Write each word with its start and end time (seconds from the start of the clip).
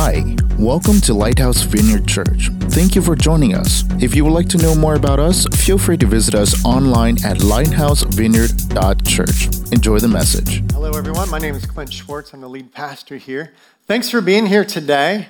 Hi, 0.00 0.22
welcome 0.60 1.00
to 1.00 1.12
Lighthouse 1.12 1.62
Vineyard 1.62 2.06
Church. 2.06 2.50
Thank 2.70 2.94
you 2.94 3.02
for 3.02 3.16
joining 3.16 3.56
us. 3.56 3.82
If 4.00 4.14
you 4.14 4.24
would 4.24 4.32
like 4.32 4.48
to 4.50 4.56
know 4.56 4.76
more 4.76 4.94
about 4.94 5.18
us, 5.18 5.44
feel 5.64 5.76
free 5.76 5.96
to 5.96 6.06
visit 6.06 6.36
us 6.36 6.64
online 6.64 7.16
at 7.24 7.38
lighthousevineyard.church. 7.38 9.72
Enjoy 9.72 9.98
the 9.98 10.06
message. 10.06 10.62
Hello, 10.70 10.92
everyone. 10.92 11.28
My 11.30 11.40
name 11.40 11.56
is 11.56 11.66
Clint 11.66 11.92
Schwartz. 11.92 12.32
I'm 12.32 12.42
the 12.42 12.48
lead 12.48 12.72
pastor 12.72 13.16
here. 13.16 13.54
Thanks 13.88 14.08
for 14.08 14.20
being 14.20 14.46
here 14.46 14.64
today. 14.64 15.26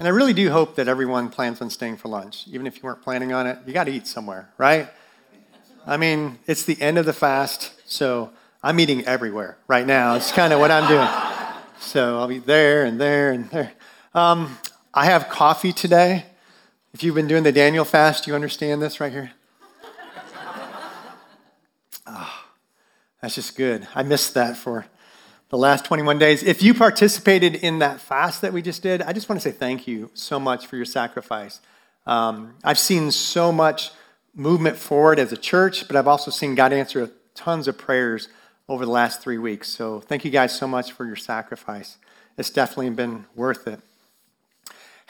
And 0.00 0.08
I 0.08 0.10
really 0.10 0.32
do 0.32 0.50
hope 0.50 0.74
that 0.74 0.88
everyone 0.88 1.28
plans 1.28 1.62
on 1.62 1.70
staying 1.70 1.98
for 1.98 2.08
lunch. 2.08 2.48
Even 2.48 2.66
if 2.66 2.78
you 2.78 2.82
weren't 2.82 3.02
planning 3.02 3.32
on 3.32 3.46
it, 3.46 3.58
you 3.64 3.72
got 3.72 3.84
to 3.84 3.92
eat 3.92 4.08
somewhere, 4.08 4.48
right? 4.58 4.88
I 5.86 5.96
mean, 5.96 6.40
it's 6.48 6.64
the 6.64 6.82
end 6.82 6.98
of 6.98 7.06
the 7.06 7.12
fast, 7.12 7.74
so 7.88 8.32
I'm 8.60 8.80
eating 8.80 9.06
everywhere 9.06 9.56
right 9.68 9.86
now. 9.86 10.16
It's 10.16 10.32
kind 10.32 10.52
of 10.52 10.58
what 10.58 10.72
I'm 10.72 10.88
doing. 10.88 11.06
So 11.78 12.18
I'll 12.18 12.26
be 12.26 12.38
there 12.38 12.84
and 12.84 13.00
there 13.00 13.30
and 13.30 13.48
there. 13.50 13.70
Um, 14.12 14.58
I 14.92 15.04
have 15.04 15.28
coffee 15.28 15.72
today. 15.72 16.26
If 16.92 17.04
you've 17.04 17.14
been 17.14 17.28
doing 17.28 17.44
the 17.44 17.52
Daniel 17.52 17.84
fast, 17.84 18.26
you 18.26 18.34
understand 18.34 18.82
this 18.82 18.98
right 18.98 19.12
here? 19.12 19.30
Oh, 22.08 22.44
that's 23.22 23.36
just 23.36 23.56
good. 23.56 23.86
I 23.94 24.02
missed 24.02 24.34
that 24.34 24.56
for 24.56 24.86
the 25.50 25.56
last 25.56 25.84
21 25.84 26.18
days. 26.18 26.42
If 26.42 26.60
you 26.60 26.74
participated 26.74 27.54
in 27.54 27.78
that 27.78 28.00
fast 28.00 28.40
that 28.40 28.52
we 28.52 28.62
just 28.62 28.82
did, 28.82 29.00
I 29.00 29.12
just 29.12 29.28
want 29.28 29.40
to 29.40 29.48
say 29.48 29.56
thank 29.56 29.86
you 29.86 30.10
so 30.14 30.40
much 30.40 30.66
for 30.66 30.74
your 30.74 30.86
sacrifice. 30.86 31.60
Um, 32.04 32.56
I've 32.64 32.80
seen 32.80 33.12
so 33.12 33.52
much 33.52 33.92
movement 34.34 34.76
forward 34.76 35.20
as 35.20 35.30
a 35.30 35.36
church, 35.36 35.86
but 35.86 35.94
I've 35.94 36.08
also 36.08 36.32
seen 36.32 36.56
God 36.56 36.72
answer 36.72 37.12
tons 37.36 37.68
of 37.68 37.78
prayers 37.78 38.28
over 38.68 38.84
the 38.84 38.90
last 38.90 39.22
three 39.22 39.38
weeks. 39.38 39.68
So 39.68 40.00
thank 40.00 40.24
you 40.24 40.32
guys 40.32 40.52
so 40.58 40.66
much 40.66 40.90
for 40.90 41.06
your 41.06 41.14
sacrifice. 41.14 41.96
It's 42.36 42.50
definitely 42.50 42.90
been 42.90 43.26
worth 43.36 43.68
it. 43.68 43.80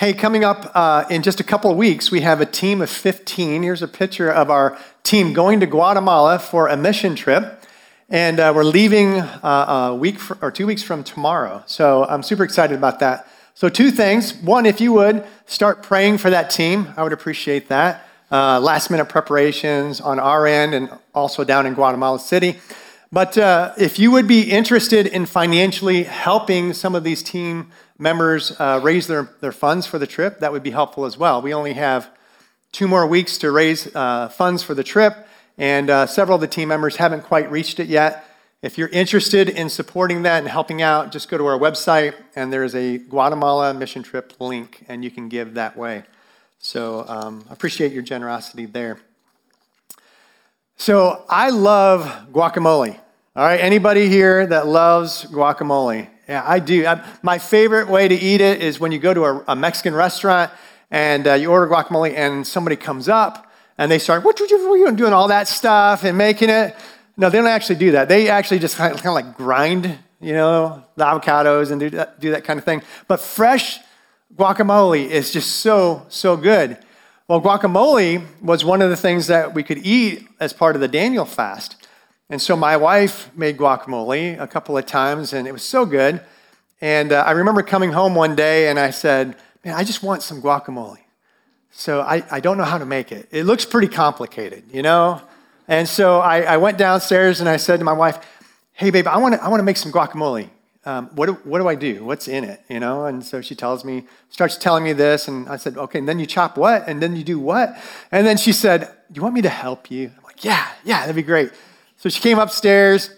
Hey, 0.00 0.14
coming 0.14 0.44
up 0.44 0.72
uh, 0.74 1.04
in 1.10 1.20
just 1.20 1.40
a 1.40 1.44
couple 1.44 1.70
of 1.70 1.76
weeks, 1.76 2.10
we 2.10 2.22
have 2.22 2.40
a 2.40 2.46
team 2.46 2.80
of 2.80 2.88
15. 2.88 3.62
Here's 3.62 3.82
a 3.82 3.86
picture 3.86 4.30
of 4.30 4.48
our 4.48 4.78
team 5.02 5.34
going 5.34 5.60
to 5.60 5.66
Guatemala 5.66 6.38
for 6.38 6.68
a 6.68 6.76
mission 6.78 7.14
trip. 7.14 7.62
And 8.08 8.40
uh, 8.40 8.50
we're 8.56 8.64
leaving 8.64 9.20
uh, 9.20 9.90
a 9.90 9.94
week 9.94 10.18
for, 10.18 10.38
or 10.40 10.50
two 10.50 10.66
weeks 10.66 10.82
from 10.82 11.04
tomorrow. 11.04 11.62
So 11.66 12.06
I'm 12.06 12.22
super 12.22 12.44
excited 12.44 12.78
about 12.78 13.00
that. 13.00 13.28
So, 13.52 13.68
two 13.68 13.90
things. 13.90 14.32
One, 14.36 14.64
if 14.64 14.80
you 14.80 14.94
would 14.94 15.22
start 15.44 15.82
praying 15.82 16.16
for 16.16 16.30
that 16.30 16.48
team, 16.48 16.88
I 16.96 17.02
would 17.02 17.12
appreciate 17.12 17.68
that. 17.68 18.08
Uh, 18.32 18.58
last 18.58 18.90
minute 18.90 19.10
preparations 19.10 20.00
on 20.00 20.18
our 20.18 20.46
end 20.46 20.72
and 20.72 20.88
also 21.14 21.44
down 21.44 21.66
in 21.66 21.74
Guatemala 21.74 22.20
City. 22.20 22.58
But 23.12 23.36
uh, 23.36 23.74
if 23.76 23.98
you 23.98 24.12
would 24.12 24.26
be 24.26 24.50
interested 24.50 25.06
in 25.06 25.26
financially 25.26 26.04
helping 26.04 26.72
some 26.72 26.94
of 26.94 27.04
these 27.04 27.22
team 27.22 27.70
members 28.00 28.52
uh, 28.58 28.80
raise 28.82 29.06
their, 29.06 29.30
their 29.40 29.52
funds 29.52 29.86
for 29.86 29.98
the 29.98 30.06
trip, 30.06 30.40
that 30.40 30.50
would 30.52 30.62
be 30.62 30.70
helpful 30.70 31.04
as 31.04 31.18
well. 31.18 31.42
We 31.42 31.52
only 31.52 31.74
have 31.74 32.10
two 32.72 32.88
more 32.88 33.06
weeks 33.06 33.38
to 33.38 33.50
raise 33.50 33.94
uh, 33.94 34.28
funds 34.28 34.62
for 34.62 34.74
the 34.74 34.84
trip, 34.84 35.26
and 35.58 35.90
uh, 35.90 36.06
several 36.06 36.36
of 36.36 36.40
the 36.40 36.48
team 36.48 36.68
members 36.68 36.96
haven't 36.96 37.22
quite 37.22 37.50
reached 37.50 37.78
it 37.78 37.88
yet. 37.88 38.24
If 38.62 38.76
you're 38.76 38.88
interested 38.88 39.48
in 39.48 39.68
supporting 39.68 40.22
that 40.22 40.38
and 40.38 40.48
helping 40.48 40.82
out, 40.82 41.12
just 41.12 41.28
go 41.28 41.38
to 41.38 41.46
our 41.46 41.58
website, 41.58 42.14
and 42.36 42.52
there's 42.52 42.74
a 42.74 42.98
Guatemala 42.98 43.72
mission 43.74 44.02
trip 44.02 44.34
link, 44.38 44.84
and 44.88 45.04
you 45.04 45.10
can 45.10 45.28
give 45.28 45.54
that 45.54 45.76
way. 45.76 46.04
So 46.58 47.06
um, 47.08 47.44
appreciate 47.48 47.92
your 47.92 48.02
generosity 48.02 48.66
there. 48.66 49.00
So 50.76 51.24
I 51.28 51.50
love 51.50 52.04
guacamole. 52.32 52.98
All 53.36 53.44
right, 53.44 53.60
anybody 53.60 54.08
here 54.08 54.46
that 54.46 54.66
loves 54.66 55.24
guacamole? 55.24 56.08
Yeah, 56.30 56.44
I 56.46 56.60
do. 56.60 56.86
I, 56.86 57.04
my 57.22 57.38
favorite 57.40 57.88
way 57.88 58.06
to 58.06 58.14
eat 58.14 58.40
it 58.40 58.62
is 58.62 58.78
when 58.78 58.92
you 58.92 59.00
go 59.00 59.12
to 59.12 59.24
a, 59.24 59.44
a 59.48 59.56
Mexican 59.56 59.96
restaurant 59.96 60.52
and 60.88 61.26
uh, 61.26 61.34
you 61.34 61.50
order 61.50 61.66
guacamole 61.66 62.14
and 62.14 62.46
somebody 62.46 62.76
comes 62.76 63.08
up 63.08 63.52
and 63.76 63.90
they 63.90 63.98
start, 63.98 64.22
what, 64.22 64.40
are 64.40 64.46
you 64.46 64.92
doing 64.92 65.12
all 65.12 65.26
that 65.26 65.48
stuff 65.48 66.04
and 66.04 66.16
making 66.16 66.48
it? 66.48 66.76
No, 67.16 67.30
they 67.30 67.38
don't 67.38 67.48
actually 67.48 67.80
do 67.80 67.90
that. 67.90 68.08
They 68.08 68.28
actually 68.28 68.60
just 68.60 68.76
kind 68.76 68.94
of, 68.94 69.02
kind 69.02 69.08
of 69.08 69.26
like 69.26 69.36
grind, 69.36 69.98
you 70.20 70.34
know, 70.34 70.84
the 70.94 71.02
avocados 71.02 71.72
and 71.72 71.80
do 71.80 71.90
that, 71.90 72.20
do 72.20 72.30
that 72.30 72.44
kind 72.44 72.60
of 72.60 72.64
thing. 72.64 72.82
But 73.08 73.18
fresh 73.18 73.80
guacamole 74.36 75.10
is 75.10 75.32
just 75.32 75.56
so, 75.56 76.06
so 76.10 76.36
good. 76.36 76.78
Well, 77.26 77.40
guacamole 77.40 78.24
was 78.40 78.64
one 78.64 78.82
of 78.82 78.90
the 78.90 78.96
things 78.96 79.26
that 79.26 79.52
we 79.52 79.64
could 79.64 79.78
eat 79.78 80.28
as 80.38 80.52
part 80.52 80.76
of 80.76 80.80
the 80.80 80.86
Daniel 80.86 81.24
fast. 81.24 81.79
And 82.30 82.40
so 82.40 82.56
my 82.56 82.76
wife 82.76 83.28
made 83.36 83.58
guacamole 83.58 84.40
a 84.40 84.46
couple 84.46 84.78
of 84.78 84.86
times, 84.86 85.32
and 85.32 85.48
it 85.48 85.52
was 85.52 85.64
so 85.64 85.84
good. 85.84 86.20
And 86.80 87.12
uh, 87.12 87.24
I 87.26 87.32
remember 87.32 87.62
coming 87.62 87.90
home 87.92 88.14
one 88.14 88.36
day 88.36 88.68
and 88.68 88.78
I 88.78 88.90
said, 88.90 89.36
Man, 89.64 89.74
I 89.74 89.84
just 89.84 90.02
want 90.02 90.22
some 90.22 90.40
guacamole. 90.40 90.98
So 91.72 92.00
I, 92.00 92.24
I 92.30 92.40
don't 92.40 92.56
know 92.56 92.64
how 92.64 92.78
to 92.78 92.86
make 92.86 93.12
it. 93.12 93.28
It 93.30 93.44
looks 93.44 93.66
pretty 93.66 93.88
complicated, 93.88 94.64
you 94.72 94.80
know? 94.80 95.20
And 95.68 95.86
so 95.86 96.20
I, 96.20 96.42
I 96.42 96.56
went 96.56 96.78
downstairs 96.78 97.40
and 97.40 97.48
I 97.48 97.58
said 97.58 97.78
to 97.80 97.84
my 97.84 97.92
wife, 97.92 98.24
Hey, 98.72 98.90
babe, 98.90 99.06
I 99.06 99.18
want 99.18 99.34
to 99.34 99.42
I 99.42 99.48
wanna 99.48 99.64
make 99.64 99.76
some 99.76 99.92
guacamole. 99.92 100.48
Um, 100.86 101.08
what, 101.14 101.26
do, 101.26 101.32
what 101.44 101.58
do 101.58 101.68
I 101.68 101.74
do? 101.74 102.04
What's 102.04 102.26
in 102.26 102.44
it? 102.44 102.62
You 102.70 102.80
know? 102.80 103.04
And 103.04 103.22
so 103.22 103.42
she 103.42 103.54
tells 103.54 103.84
me, 103.84 104.06
starts 104.30 104.56
telling 104.56 104.82
me 104.82 104.94
this, 104.94 105.28
and 105.28 105.46
I 105.48 105.56
said, 105.56 105.76
okay, 105.76 105.98
and 105.98 106.08
then 106.08 106.18
you 106.18 106.24
chop 106.24 106.56
what? 106.56 106.88
And 106.88 107.02
then 107.02 107.16
you 107.16 107.24
do 107.24 107.38
what? 107.38 107.76
And 108.10 108.26
then 108.26 108.38
she 108.38 108.52
said, 108.52 108.90
you 109.12 109.20
want 109.20 109.34
me 109.34 109.42
to 109.42 109.50
help 109.50 109.90
you? 109.90 110.10
I'm 110.16 110.24
like, 110.24 110.42
yeah, 110.42 110.66
yeah, 110.84 111.00
that'd 111.00 111.14
be 111.14 111.22
great. 111.22 111.50
So 112.00 112.08
she 112.08 112.22
came 112.22 112.38
upstairs 112.38 113.10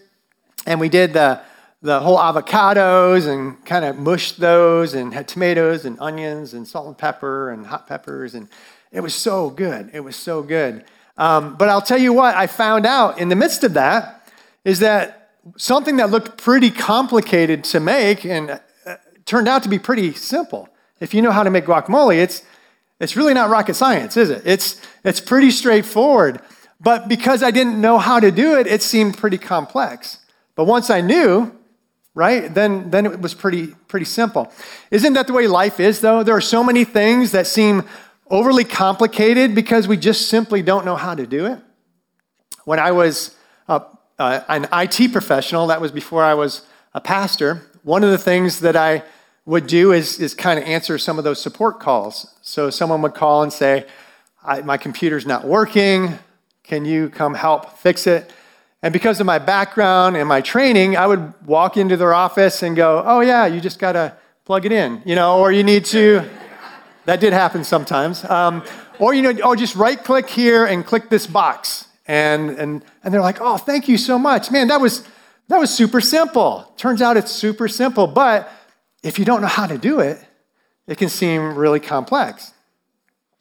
and 0.67 0.81
we 0.81 0.89
did 0.89 1.13
the, 1.13 1.41
the 1.83 2.01
whole 2.01 2.19
avocados 2.19 3.29
and 3.29 3.65
kind 3.65 3.85
of 3.85 3.97
mushed 3.97 4.41
those 4.41 4.95
and 4.95 5.15
had 5.15 5.29
tomatoes 5.29 5.85
and 5.85 5.97
onions 6.01 6.53
and 6.53 6.67
salt 6.67 6.89
and 6.89 6.99
pepper 6.99 7.51
and 7.51 7.65
hot 7.65 7.87
peppers. 7.87 8.35
And 8.35 8.49
it 8.91 8.99
was 8.99 9.15
so 9.15 9.51
good. 9.51 9.91
It 9.93 10.01
was 10.01 10.17
so 10.17 10.43
good. 10.43 10.85
Um, 11.17 11.55
but 11.55 11.69
I'll 11.69 11.81
tell 11.81 11.97
you 11.97 12.13
what, 12.13 12.35
I 12.35 12.49
found 12.49 12.85
out 12.85 13.21
in 13.21 13.29
the 13.29 13.37
midst 13.37 13.63
of 13.63 13.75
that 13.75 14.29
is 14.65 14.81
that 14.81 15.31
something 15.57 15.99
that 15.99 16.11
looked 16.11 16.37
pretty 16.37 16.73
complicated 16.73 17.63
to 17.63 17.79
make 17.79 18.25
and 18.25 18.61
uh, 18.85 18.97
turned 19.27 19.47
out 19.47 19.63
to 19.63 19.69
be 19.69 19.79
pretty 19.79 20.13
simple. 20.15 20.69
If 20.99 21.15
you 21.15 21.23
know 21.23 21.31
how 21.31 21.45
to 21.45 21.51
make 21.51 21.67
guacamole, 21.67 22.19
it's, 22.19 22.43
it's 22.99 23.15
really 23.15 23.33
not 23.33 23.49
rocket 23.49 23.75
science, 23.75 24.17
is 24.17 24.31
it? 24.31 24.43
It's, 24.45 24.81
it's 25.05 25.21
pretty 25.21 25.53
straightforward. 25.53 26.41
But 26.83 27.09
because 27.09 27.45
I 27.45 27.53
didn't 27.53 27.81
know 27.81 27.99
how 27.99 28.19
to 28.19 28.33
do 28.33 28.59
it, 28.59 28.67
it 28.67 28.83
seemed 28.83 29.17
pretty 29.17 29.39
complex. 29.39 30.19
But 30.57 30.65
once 30.65 30.91
I 30.91 31.01
knew, 31.01 31.57
right, 32.15 32.53
then, 32.53 32.91
then 32.91 33.07
it 33.07 33.21
was 33.21 33.35
pretty, 33.35 33.69
pretty 33.87 34.05
simple. 34.05 34.53
Isn't 34.91 35.13
that 35.13 35.29
the 35.29 35.33
way 35.33 35.47
life 35.47 35.79
is, 35.79 36.01
though? 36.01 36.25
There 36.25 36.37
are 36.37 36.41
so 36.41 36.65
many 36.65 36.85
things 36.85 37.31
that 37.31 37.47
seem 37.47 37.85
overly 38.29 38.65
complicated 38.65 39.55
because 39.55 39.87
we 39.87 39.97
just 39.97 40.29
simply 40.29 40.61
don't 40.61 40.85
know 40.85 40.97
how 40.97 41.15
to 41.15 41.25
do 41.25 41.47
it. 41.47 41.61
When 42.65 42.81
I 42.81 42.91
was 42.91 43.37
uh, 43.69 43.81
an 44.19 44.67
IT 44.73 45.13
professional, 45.13 45.69
that 45.69 45.81
was 45.81 45.93
before 45.93 46.25
I 46.25 46.35
was 46.35 46.63
a 46.95 47.01
pastor, 47.01 47.63
one 47.85 48.03
of 48.03 48.11
the 48.11 48.19
things 48.19 48.61
that 48.61 48.75
I 48.75 49.05
would 49.45 49.67
do 49.67 49.93
is, 49.93 50.19
is 50.19 50.35
kind 50.35 50.59
of 50.59 50.65
answer 50.65 50.99
some 50.99 51.19
of 51.19 51.25
those 51.25 51.41
support 51.41 51.79
calls. 51.79 52.35
So 52.43 52.71
someone 52.71 53.03
would 53.03 53.15
call 53.15 53.43
and 53.43 53.53
say, 53.53 53.87
My 54.65 54.77
computer's 54.77 55.27
not 55.27 55.45
working. 55.45 56.19
Can 56.73 56.87
you 56.87 57.11
come 57.11 57.35
help 57.35 57.77
fix 57.77 58.07
it? 58.07 58.33
And 58.83 58.95
because 58.95 59.21
of 59.21 59.27
my 59.27 59.39
background 59.39 60.17
and 60.17 60.27
my 60.27 60.41
training, 60.41 60.97
I 60.97 61.07
would 61.07 61.35
walk 61.47 61.77
into 61.77 61.99
their 61.99 62.15
office 62.15 62.63
and 62.63 62.75
go, 62.75 63.03
Oh, 63.05 63.21
yeah, 63.21 63.45
you 63.45 63.61
just 63.61 63.79
got 63.79 63.93
to 63.93 64.17
plug 64.47 64.65
it 64.65 64.73
in, 64.73 65.03
you 65.05 65.15
know, 65.15 65.39
or 65.39 65.53
you 65.53 65.65
need 65.65 65.85
to. 65.85 66.27
that 67.05 67.21
did 67.21 67.35
happen 67.35 67.63
sometimes. 67.63 68.25
Um, 68.25 68.65
or, 68.99 69.13
you 69.13 69.21
know, 69.21 69.35
oh, 69.45 69.55
just 69.55 69.77
right 69.77 70.03
click 70.03 70.31
here 70.31 70.65
and 70.65 70.83
click 70.83 71.11
this 71.11 71.27
box. 71.27 71.89
And, 72.07 72.49
and, 72.53 72.83
and 73.05 73.13
they're 73.13 73.21
like, 73.21 73.43
Oh, 73.43 73.59
thank 73.59 73.87
you 73.87 73.99
so 73.99 74.19
much. 74.19 74.51
Man, 74.51 74.69
that 74.69 74.81
was, 74.81 75.07
that 75.49 75.59
was 75.59 75.69
super 75.71 76.01
simple. 76.01 76.73
Turns 76.79 77.03
out 77.03 77.19
it's 77.19 77.33
super 77.33 77.69
simple, 77.69 78.07
but 78.07 78.51
if 79.03 79.19
you 79.19 79.27
don't 79.27 79.43
know 79.43 79.47
how 79.47 79.67
to 79.67 79.77
do 79.77 80.01
it, 80.01 80.25
it 80.87 80.97
can 80.97 81.11
seem 81.11 81.55
really 81.55 81.81
complex. 81.81 82.55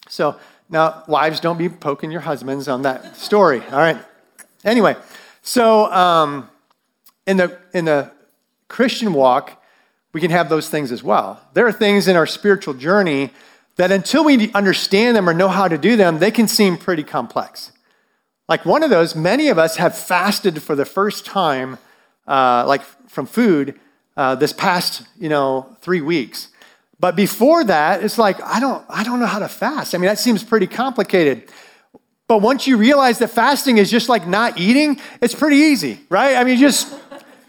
So, 0.10 0.38
now, 0.72 1.04
wives, 1.06 1.42
don't 1.42 1.58
be 1.58 1.68
poking 1.68 2.12
your 2.12 2.22
husbands 2.22 2.70
on 2.70 2.84
that 2.84 3.18
story, 3.18 3.62
all 3.72 3.80
right? 3.80 3.98
Anyway, 4.64 4.96
so 5.42 5.92
um, 5.92 6.50
in, 7.28 7.36
the, 7.36 7.60
in 7.74 7.84
the 7.84 8.10
Christian 8.70 9.12
walk, 9.12 9.62
we 10.14 10.22
can 10.22 10.32
have 10.32 10.48
those 10.48 10.70
things 10.70 10.94
as 10.94 11.04
well. 11.04 11.42
There 11.54 11.68
are 11.68 11.74
things 11.74 12.08
in 12.08 12.16
our 12.16 12.26
spiritual 12.26 12.74
journey 12.74 13.32
that 13.76 13.92
until 13.92 14.24
we 14.24 14.52
understand 14.54 15.18
them 15.18 15.30
or 15.30 15.34
know 15.34 15.50
how 15.50 15.68
to 15.68 15.78
do 15.78 15.98
them, 15.98 16.20
they 16.20 16.32
can 16.32 16.48
seem 16.48 16.78
pretty 16.78 17.04
complex. 17.04 17.74
Like 18.48 18.66
one 18.66 18.82
of 18.82 18.90
those, 18.90 19.14
many 19.14 19.50
of 19.50 19.58
us 19.58 19.76
have 19.76 19.98
fasted 19.98 20.62
for 20.64 20.76
the 20.76 20.86
first 20.86 21.26
time, 21.26 21.80
uh, 22.28 22.64
like 22.66 22.82
from 23.10 23.26
food, 23.26 23.78
uh, 24.16 24.36
this 24.36 24.54
past, 24.54 25.04
you 25.20 25.28
know, 25.28 25.76
three 25.82 26.02
weeks. 26.02 26.48
But 27.02 27.16
before 27.16 27.64
that, 27.64 28.04
it's 28.04 28.20
like, 28.20 28.40
I 28.44 28.60
don't, 28.60 28.86
I 28.88 29.04
don't 29.04 29.20
know 29.20 29.26
how 29.26 29.40
to 29.40 29.48
fast. 29.48 29.96
I 29.96 29.98
mean, 29.98 30.06
that 30.06 30.20
seems 30.20 30.44
pretty 30.44 30.68
complicated. 30.68 31.50
But 32.28 32.44
once 32.44 32.68
you 32.68 32.78
realize 32.78 33.18
that 33.20 33.30
fasting 33.30 33.80
is 33.80 33.90
just 33.90 34.08
like 34.08 34.28
not 34.28 34.60
eating, 34.60 35.00
it's 35.20 35.34
pretty 35.34 35.58
easy, 35.58 36.00
right? 36.10 36.36
I 36.36 36.44
mean, 36.44 36.60
you 36.60 36.62
just 36.68 36.94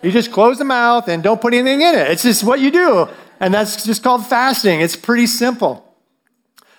you 0.02 0.10
just 0.10 0.32
close 0.32 0.56
the 0.56 0.64
mouth 0.64 1.06
and 1.06 1.22
don't 1.22 1.38
put 1.40 1.52
anything 1.52 1.82
in 1.82 1.94
it. 1.94 2.10
It's 2.10 2.22
just 2.22 2.42
what 2.42 2.60
you 2.60 2.70
do. 2.70 3.08
and 3.40 3.52
that's 3.52 3.84
just 3.84 4.02
called 4.02 4.26
fasting. 4.26 4.80
It's 4.80 4.96
pretty 4.96 5.26
simple. 5.26 5.96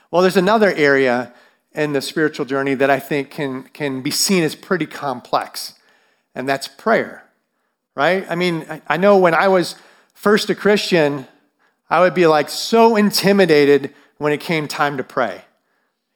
Well, 0.10 0.24
there's 0.24 0.36
another 0.36 0.74
area 0.74 1.32
in 1.74 1.94
the 1.94 2.02
spiritual 2.02 2.46
journey 2.46 2.74
that 2.74 2.90
I 2.90 3.00
think 3.00 3.30
can, 3.30 3.64
can 3.66 4.02
be 4.02 4.12
seen 4.12 4.44
as 4.44 4.56
pretty 4.56 4.88
complex, 4.88 5.76
and 6.34 6.50
that's 6.50 6.68
prayer, 6.68 7.24
right? 7.96 8.26
I 8.30 8.36
mean, 8.36 8.66
I 8.88 8.98
know 8.98 9.18
when 9.18 9.36
I 9.36 9.48
was 9.48 9.76
first 10.14 10.50
a 10.50 10.56
Christian, 10.56 11.28
I 11.94 12.00
would 12.00 12.16
be 12.16 12.26
like 12.26 12.50
so 12.50 12.96
intimidated 12.96 13.94
when 14.18 14.34
it 14.34 14.40
came 14.40 14.68
time 14.68 14.98
to 14.98 15.04
pray. 15.04 15.44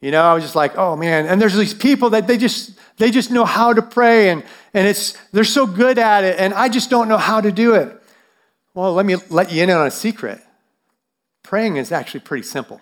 You 0.02 0.10
know, 0.10 0.24
I 0.24 0.34
was 0.34 0.44
just 0.44 0.56
like, 0.56 0.76
oh 0.76 0.96
man. 0.96 1.28
And 1.28 1.40
there's 1.40 1.56
these 1.56 1.76
people 1.76 2.10
that 2.10 2.26
they 2.26 2.36
just 2.36 2.72
they 2.98 3.12
just 3.12 3.30
know 3.30 3.46
how 3.46 3.74
to 3.74 3.84
pray 3.84 4.30
and, 4.30 4.44
and 4.74 4.88
it's 4.88 5.16
they're 5.34 5.44
so 5.44 5.68
good 5.68 6.00
at 6.00 6.24
it, 6.24 6.40
and 6.40 6.52
I 6.56 6.68
just 6.68 6.90
don't 6.90 7.08
know 7.08 7.20
how 7.20 7.42
to 7.42 7.52
do 7.52 7.76
it. 7.76 7.96
Well, 8.74 8.92
let 8.94 9.06
me 9.06 9.18
let 9.30 9.52
you 9.52 9.62
in 9.62 9.70
on 9.70 9.86
a 9.86 9.92
secret. 9.92 10.42
Praying 11.44 11.78
is 11.78 11.92
actually 11.92 12.22
pretty 12.22 12.44
simple. 12.44 12.82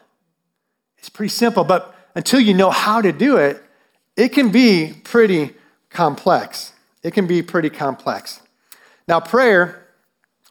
It's 0.97 1.09
pretty 1.09 1.31
simple, 1.31 1.65
but 1.65 1.93
until 2.15 2.39
you 2.39 2.53
know 2.53 2.69
how 2.69 3.01
to 3.01 3.11
do 3.11 3.35
it, 3.35 3.61
it 4.15 4.29
can 4.29 4.53
be 4.53 4.93
pretty 5.03 5.53
complex. 5.89 6.71
It 7.03 7.13
can 7.13 7.27
be 7.27 7.41
pretty 7.41 7.69
complex. 7.69 8.39
Now, 9.05 9.19
prayer 9.19 9.85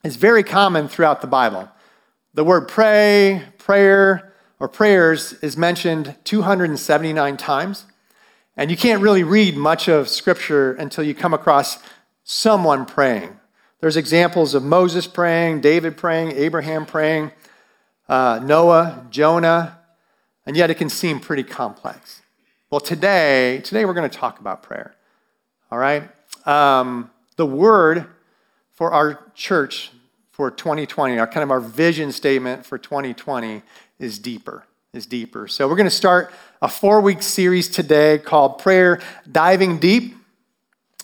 is 0.04 0.16
very 0.16 0.42
common 0.42 0.88
throughout 0.88 1.22
the 1.22 1.26
Bible. 1.26 1.70
The 2.34 2.42
word 2.42 2.66
pray, 2.66 3.44
prayer, 3.58 4.32
or 4.58 4.66
prayers 4.66 5.34
is 5.34 5.56
mentioned 5.56 6.16
279 6.24 7.36
times. 7.36 7.84
And 8.56 8.72
you 8.72 8.76
can't 8.76 9.00
really 9.00 9.22
read 9.22 9.56
much 9.56 9.86
of 9.86 10.08
Scripture 10.08 10.72
until 10.72 11.04
you 11.04 11.14
come 11.14 11.32
across 11.32 11.78
someone 12.24 12.86
praying. 12.86 13.38
There's 13.78 13.96
examples 13.96 14.52
of 14.52 14.64
Moses 14.64 15.06
praying, 15.06 15.60
David 15.60 15.96
praying, 15.96 16.32
Abraham 16.32 16.86
praying, 16.86 17.30
uh, 18.08 18.40
Noah, 18.42 19.06
Jonah, 19.10 19.78
and 20.44 20.56
yet 20.56 20.70
it 20.70 20.74
can 20.74 20.88
seem 20.88 21.20
pretty 21.20 21.44
complex. 21.44 22.22
Well, 22.68 22.80
today, 22.80 23.60
today 23.62 23.84
we're 23.84 23.94
going 23.94 24.10
to 24.10 24.18
talk 24.18 24.40
about 24.40 24.64
prayer. 24.64 24.96
All 25.70 25.78
right? 25.78 26.10
Um, 26.44 27.12
the 27.36 27.46
word 27.46 28.08
for 28.72 28.92
our 28.92 29.30
church 29.36 29.92
for 30.34 30.50
2020, 30.50 31.16
our 31.20 31.28
kind 31.28 31.44
of 31.44 31.52
our 31.52 31.60
vision 31.60 32.10
statement 32.10 32.66
for 32.66 32.76
2020 32.76 33.62
is 34.00 34.18
deeper, 34.18 34.66
is 34.92 35.06
deeper. 35.06 35.46
So 35.46 35.68
we're 35.68 35.76
going 35.76 35.86
to 35.86 35.94
start 35.94 36.32
a 36.60 36.66
four 36.66 37.00
week 37.00 37.22
series 37.22 37.68
today 37.68 38.18
called 38.18 38.58
Prayer 38.58 39.00
Diving 39.30 39.78
Deep. 39.78 40.16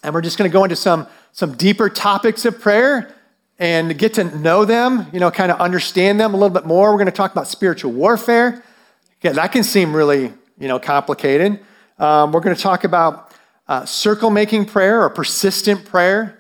And 0.03 0.13
we're 0.13 0.21
just 0.21 0.37
going 0.37 0.51
to 0.51 0.53
go 0.53 0.65
into 0.65 0.75
some, 0.75 1.07
some 1.31 1.57
deeper 1.57 1.89
topics 1.89 2.45
of 2.45 2.61
prayer 2.61 3.15
and 3.61 3.97
get 3.97 4.15
to 4.15 4.25
know 4.25 4.65
them, 4.65 5.07
you 5.13 5.21
know, 5.21 5.31
kind 5.31 5.53
of 5.53 5.61
understand 5.61 6.19
them 6.19 6.35
a 6.35 6.37
little 6.37 6.53
bit 6.53 6.67
more. 6.67 6.91
We're 6.91 6.99
going 6.99 7.07
to 7.07 7.13
talk 7.13 7.31
about 7.31 7.47
spiritual 7.47 7.93
warfare. 7.93 8.65
Yeah, 9.23 9.31
that 9.35 9.53
can 9.53 9.63
seem 9.63 9.95
really, 9.95 10.33
you 10.59 10.67
know, 10.67 10.81
complicated. 10.81 11.61
Um, 12.01 12.33
we're 12.33 12.41
going 12.41 12.57
to 12.57 12.61
talk 12.61 12.83
about 12.83 13.33
uh, 13.69 13.85
circle 13.85 14.31
making 14.31 14.65
prayer 14.65 15.05
or 15.05 15.09
persistent 15.09 15.85
prayer. 15.85 16.40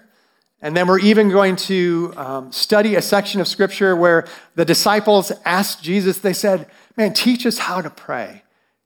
And 0.63 0.77
then 0.77 0.87
we're 0.87 0.99
even 1.01 1.31
going 1.31 1.57
to 1.57 2.13
um, 2.17 2.53
study 2.53 2.95
a 2.95 3.03
section 3.03 3.41
of 3.41 3.49
scripture 3.49 3.97
where 3.97 4.27
the 4.57 4.65
disciples 4.65 5.33
asked 5.45 5.83
Jesus, 5.83 6.19
they 6.19 6.35
said, 6.35 6.71
Man, 6.97 7.15
teach 7.15 7.47
us 7.47 7.59
how 7.59 7.81
to 7.81 7.89
pray. 7.89 8.43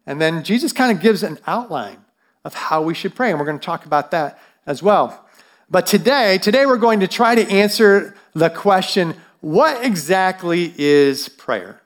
And 0.06 0.20
then 0.20 0.44
Jesus 0.44 0.72
kind 0.72 0.96
of 0.96 1.02
gives 1.02 1.22
an 1.22 1.38
outline 1.46 2.04
of 2.44 2.54
how 2.54 2.82
we 2.82 2.94
should 2.94 3.14
pray. 3.14 3.30
And 3.30 3.38
we're 3.38 3.46
going 3.46 3.58
to 3.58 3.64
talk 3.64 3.86
about 3.86 4.10
that 4.12 4.38
as 4.66 4.82
well. 4.82 5.26
But 5.68 5.86
today, 5.86 6.38
today 6.38 6.66
we're 6.66 6.76
going 6.76 7.00
to 7.00 7.08
try 7.08 7.34
to 7.34 7.50
answer 7.50 8.14
the 8.34 8.50
question 8.50 9.16
what 9.40 9.84
exactly 9.84 10.72
is 10.78 11.28
prayer? 11.28 11.82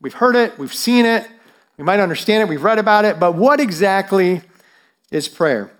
We've 0.00 0.14
heard 0.14 0.36
it, 0.36 0.58
we've 0.58 0.72
seen 0.72 1.06
it, 1.06 1.28
we 1.76 1.84
might 1.84 2.00
understand 2.00 2.42
it, 2.42 2.48
we've 2.48 2.62
read 2.62 2.78
about 2.78 3.04
it, 3.04 3.18
but 3.18 3.34
what 3.34 3.60
exactly 3.60 4.42
is 5.10 5.28
prayer? 5.28 5.70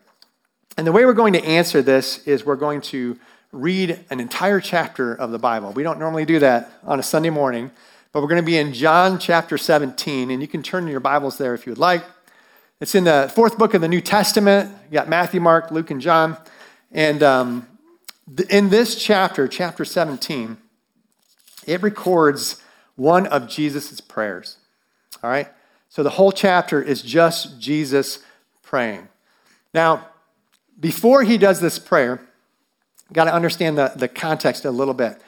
And 0.77 0.87
the 0.87 0.93
way 0.93 1.07
we're 1.07 1.13
going 1.13 1.33
to 1.35 1.45
answer 1.45 1.83
this 1.83 2.27
is 2.27 2.45
we're 2.45 2.57
going 2.57 2.81
to 2.83 3.19
read 3.55 4.05
an 4.11 4.19
entire 4.19 4.61
chapter 4.61 5.15
of 5.15 5.31
the 5.31 5.39
Bible. 5.39 5.73
We 5.73 5.85
don't 5.85 6.01
normally 6.01 6.25
do 6.25 6.41
that 6.41 6.73
on 6.83 6.99
a 6.99 7.03
Sunday 7.03 7.31
morning, 7.31 7.71
but 8.11 8.21
we're 8.21 8.29
going 8.29 8.43
to 8.43 8.47
be 8.47 8.59
in 8.59 8.75
John 8.75 9.19
chapter 9.19 9.57
17, 9.57 10.31
and 10.33 10.43
you 10.43 10.49
can 10.49 10.63
turn 10.63 10.89
your 10.89 10.99
Bibles 10.99 11.39
there 11.39 11.55
if 11.55 11.65
you 11.65 11.71
would 11.71 11.79
like. 11.79 12.05
It's 12.81 12.97
in 12.97 13.05
the 13.05 13.31
fourth 13.33 13.57
book 13.57 13.73
of 13.75 13.81
the 13.81 13.89
New 13.89 14.01
Testament. 14.01 14.75
You 14.87 14.95
got 14.95 15.09
Matthew, 15.09 15.41
Mark, 15.41 15.71
Luke, 15.71 15.93
and 15.93 16.01
John. 16.01 16.37
And 16.91 17.23
um, 17.23 17.69
in 18.51 18.71
this 18.71 19.01
chapter, 19.01 19.47
chapter 19.47 19.85
17, 19.85 20.57
it 21.67 21.81
records 21.81 22.61
one 22.97 23.29
of 23.29 23.49
Jesus' 23.49 24.01
prayers. 24.01 24.57
All 25.23 25.31
right? 25.31 25.49
So 25.89 26.03
the 26.03 26.11
whole 26.11 26.33
chapter 26.33 26.83
is 26.83 27.03
just 27.03 27.61
Jesus 27.61 28.19
praying. 28.63 29.07
Now, 29.73 30.09
before 30.79 31.23
he 31.23 31.39
does 31.39 31.61
this 31.61 31.79
prayer, 31.79 32.21
got 33.15 33.25
to 33.25 33.35
understand 33.35 33.79
the, 33.79 33.93
the 33.97 34.09
context 34.09 34.65
a 34.65 34.71
little 34.71 34.93
bit. 34.93 35.21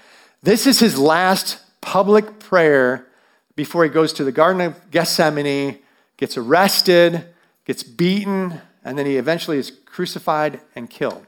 This 0.42 0.66
is 0.66 0.80
his 0.80 0.98
last 0.98 1.60
public 1.80 2.38
prayer 2.40 3.06
before 3.54 3.84
he 3.84 3.90
goes 3.90 4.12
to 4.14 4.24
the 4.24 4.32
Garden 4.32 4.60
of 4.60 4.90
Gethsemane, 4.90 5.78
gets 6.16 6.36
arrested, 6.36 7.24
gets 7.64 7.82
beaten, 7.82 8.60
and 8.84 8.98
then 8.98 9.06
he 9.06 9.16
eventually 9.16 9.58
is 9.58 9.72
crucified 9.86 10.60
and 10.74 10.90
killed. 10.90 11.24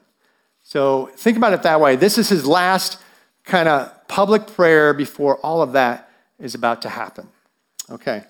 So 0.62 1.10
think 1.16 1.38
about 1.38 1.54
it 1.54 1.62
that 1.62 1.80
way. 1.80 1.96
This 1.96 2.18
is 2.18 2.28
his 2.28 2.44
last 2.46 3.00
kind 3.44 3.68
of 3.68 4.06
public 4.08 4.46
prayer 4.46 4.92
before 4.92 5.38
all 5.38 5.62
of 5.62 5.72
that 5.72 6.10
is 6.38 6.54
about 6.54 6.82
to 6.82 6.88
happen. 6.90 7.28
Okay. 7.88 8.24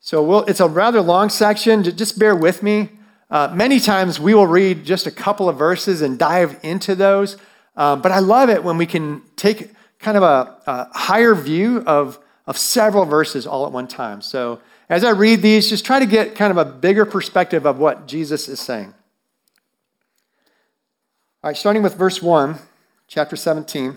So 0.00 0.22
we'll, 0.22 0.44
it's 0.44 0.60
a 0.60 0.68
rather 0.68 1.00
long 1.00 1.30
section. 1.30 1.82
Just 1.82 2.18
bear 2.18 2.34
with 2.34 2.62
me. 2.62 2.90
Uh, 3.30 3.50
many 3.54 3.80
times 3.80 4.18
we 4.18 4.34
will 4.34 4.46
read 4.46 4.84
just 4.84 5.06
a 5.06 5.10
couple 5.10 5.48
of 5.48 5.56
verses 5.56 6.02
and 6.02 6.18
dive 6.18 6.58
into 6.62 6.94
those. 6.94 7.36
Um, 7.76 8.02
but 8.02 8.12
I 8.12 8.18
love 8.18 8.50
it 8.50 8.64
when 8.64 8.78
we 8.78 8.86
can 8.86 9.22
take 9.36 9.70
kind 9.98 10.16
of 10.16 10.22
a, 10.22 10.56
a 10.66 10.98
higher 10.98 11.34
view 11.34 11.82
of, 11.86 12.18
of 12.46 12.58
several 12.58 13.04
verses 13.04 13.46
all 13.46 13.66
at 13.66 13.72
one 13.72 13.86
time. 13.86 14.22
So 14.22 14.60
as 14.88 15.04
I 15.04 15.10
read 15.10 15.40
these, 15.40 15.68
just 15.68 15.84
try 15.84 16.00
to 16.00 16.06
get 16.06 16.34
kind 16.34 16.50
of 16.50 16.56
a 16.56 16.64
bigger 16.64 17.04
perspective 17.06 17.64
of 17.66 17.78
what 17.78 18.06
Jesus 18.06 18.48
is 18.48 18.58
saying. 18.58 18.92
All 21.42 21.50
right, 21.50 21.56
starting 21.56 21.82
with 21.82 21.94
verse 21.94 22.20
1, 22.20 22.56
chapter 23.06 23.36
17, 23.36 23.96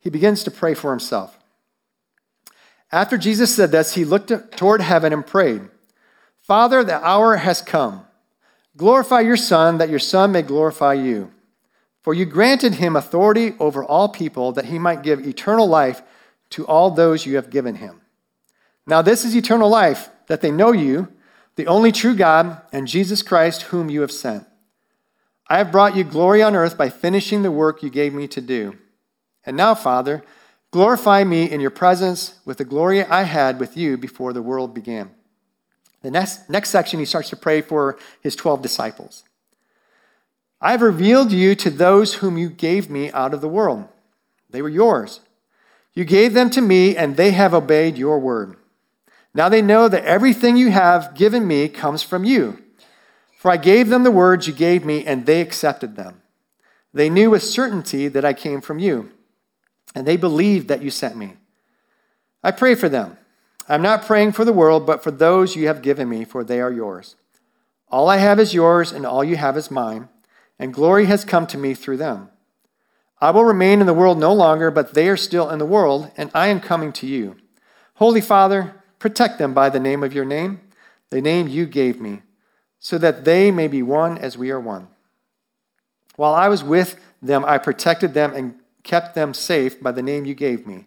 he 0.00 0.10
begins 0.10 0.44
to 0.44 0.50
pray 0.50 0.74
for 0.74 0.90
himself. 0.90 1.38
After 2.92 3.18
Jesus 3.18 3.54
said 3.54 3.70
this, 3.70 3.94
he 3.94 4.04
looked 4.04 4.32
toward 4.56 4.80
heaven 4.80 5.12
and 5.12 5.26
prayed, 5.26 5.62
Father, 6.40 6.84
the 6.84 7.04
hour 7.04 7.36
has 7.36 7.60
come. 7.60 8.06
Glorify 8.76 9.20
your 9.20 9.36
Son, 9.36 9.78
that 9.78 9.90
your 9.90 9.98
Son 9.98 10.32
may 10.32 10.42
glorify 10.42 10.94
you. 10.94 11.32
For 12.08 12.14
you 12.14 12.24
granted 12.24 12.76
him 12.76 12.96
authority 12.96 13.52
over 13.60 13.84
all 13.84 14.08
people 14.08 14.52
that 14.52 14.64
he 14.64 14.78
might 14.78 15.02
give 15.02 15.26
eternal 15.26 15.66
life 15.66 16.00
to 16.48 16.66
all 16.66 16.90
those 16.90 17.26
you 17.26 17.36
have 17.36 17.50
given 17.50 17.74
him. 17.74 18.00
Now, 18.86 19.02
this 19.02 19.26
is 19.26 19.36
eternal 19.36 19.68
life, 19.68 20.08
that 20.26 20.40
they 20.40 20.50
know 20.50 20.72
you, 20.72 21.08
the 21.56 21.66
only 21.66 21.92
true 21.92 22.16
God, 22.16 22.62
and 22.72 22.88
Jesus 22.88 23.22
Christ, 23.22 23.64
whom 23.64 23.90
you 23.90 24.00
have 24.00 24.10
sent. 24.10 24.46
I 25.48 25.58
have 25.58 25.70
brought 25.70 25.96
you 25.96 26.02
glory 26.02 26.42
on 26.42 26.56
earth 26.56 26.78
by 26.78 26.88
finishing 26.88 27.42
the 27.42 27.50
work 27.50 27.82
you 27.82 27.90
gave 27.90 28.14
me 28.14 28.26
to 28.28 28.40
do. 28.40 28.78
And 29.44 29.54
now, 29.54 29.74
Father, 29.74 30.24
glorify 30.70 31.24
me 31.24 31.50
in 31.50 31.60
your 31.60 31.68
presence 31.68 32.40
with 32.46 32.56
the 32.56 32.64
glory 32.64 33.04
I 33.04 33.24
had 33.24 33.60
with 33.60 33.76
you 33.76 33.98
before 33.98 34.32
the 34.32 34.40
world 34.40 34.72
began. 34.72 35.10
The 36.00 36.10
next, 36.10 36.48
next 36.48 36.70
section, 36.70 37.00
he 37.00 37.04
starts 37.04 37.28
to 37.28 37.36
pray 37.36 37.60
for 37.60 37.98
his 38.22 38.34
12 38.34 38.62
disciples. 38.62 39.24
I 40.60 40.72
have 40.72 40.82
revealed 40.82 41.30
you 41.30 41.54
to 41.54 41.70
those 41.70 42.14
whom 42.14 42.36
you 42.36 42.48
gave 42.48 42.90
me 42.90 43.12
out 43.12 43.32
of 43.32 43.40
the 43.40 43.48
world. 43.48 43.84
They 44.50 44.60
were 44.60 44.68
yours. 44.68 45.20
You 45.94 46.04
gave 46.04 46.34
them 46.34 46.50
to 46.50 46.60
me, 46.60 46.96
and 46.96 47.16
they 47.16 47.30
have 47.30 47.54
obeyed 47.54 47.96
your 47.96 48.18
word. 48.18 48.56
Now 49.34 49.48
they 49.48 49.62
know 49.62 49.88
that 49.88 50.04
everything 50.04 50.56
you 50.56 50.70
have 50.70 51.14
given 51.14 51.46
me 51.46 51.68
comes 51.68 52.02
from 52.02 52.24
you. 52.24 52.62
For 53.36 53.52
I 53.52 53.56
gave 53.56 53.88
them 53.88 54.02
the 54.02 54.10
words 54.10 54.48
you 54.48 54.52
gave 54.52 54.84
me, 54.84 55.04
and 55.04 55.26
they 55.26 55.40
accepted 55.40 55.94
them. 55.94 56.22
They 56.92 57.08
knew 57.08 57.30
with 57.30 57.42
certainty 57.44 58.08
that 58.08 58.24
I 58.24 58.32
came 58.32 58.60
from 58.60 58.80
you, 58.80 59.12
and 59.94 60.06
they 60.06 60.16
believed 60.16 60.66
that 60.68 60.82
you 60.82 60.90
sent 60.90 61.16
me. 61.16 61.34
I 62.42 62.50
pray 62.50 62.74
for 62.74 62.88
them. 62.88 63.16
I'm 63.68 63.82
not 63.82 64.06
praying 64.06 64.32
for 64.32 64.44
the 64.44 64.52
world, 64.52 64.86
but 64.86 65.04
for 65.04 65.12
those 65.12 65.54
you 65.54 65.68
have 65.68 65.82
given 65.82 66.08
me, 66.08 66.24
for 66.24 66.42
they 66.42 66.60
are 66.60 66.72
yours. 66.72 67.14
All 67.90 68.08
I 68.08 68.16
have 68.16 68.40
is 68.40 68.54
yours, 68.54 68.90
and 68.90 69.06
all 69.06 69.22
you 69.22 69.36
have 69.36 69.56
is 69.56 69.70
mine 69.70 70.08
and 70.58 70.74
glory 70.74 71.06
has 71.06 71.24
come 71.24 71.46
to 71.46 71.58
me 71.58 71.74
through 71.74 71.96
them. 71.98 72.30
I 73.20 73.30
will 73.30 73.44
remain 73.44 73.80
in 73.80 73.86
the 73.86 73.94
world 73.94 74.18
no 74.18 74.32
longer, 74.32 74.70
but 74.70 74.94
they 74.94 75.08
are 75.08 75.16
still 75.16 75.50
in 75.50 75.58
the 75.58 75.66
world, 75.66 76.10
and 76.16 76.30
I 76.34 76.48
am 76.48 76.60
coming 76.60 76.92
to 76.94 77.06
you. 77.06 77.36
Holy 77.94 78.20
Father, 78.20 78.74
protect 78.98 79.38
them 79.38 79.54
by 79.54 79.68
the 79.68 79.80
name 79.80 80.04
of 80.04 80.12
your 80.12 80.24
name, 80.24 80.60
the 81.10 81.20
name 81.20 81.48
you 81.48 81.66
gave 81.66 82.00
me, 82.00 82.22
so 82.78 82.96
that 82.98 83.24
they 83.24 83.50
may 83.50 83.66
be 83.66 83.82
one 83.82 84.18
as 84.18 84.38
we 84.38 84.50
are 84.50 84.60
one. 84.60 84.88
While 86.16 86.34
I 86.34 86.48
was 86.48 86.62
with 86.62 87.00
them, 87.20 87.44
I 87.44 87.58
protected 87.58 88.14
them 88.14 88.34
and 88.34 88.54
kept 88.84 89.14
them 89.14 89.34
safe 89.34 89.80
by 89.82 89.92
the 89.92 90.02
name 90.02 90.24
you 90.24 90.34
gave 90.34 90.66
me. 90.66 90.86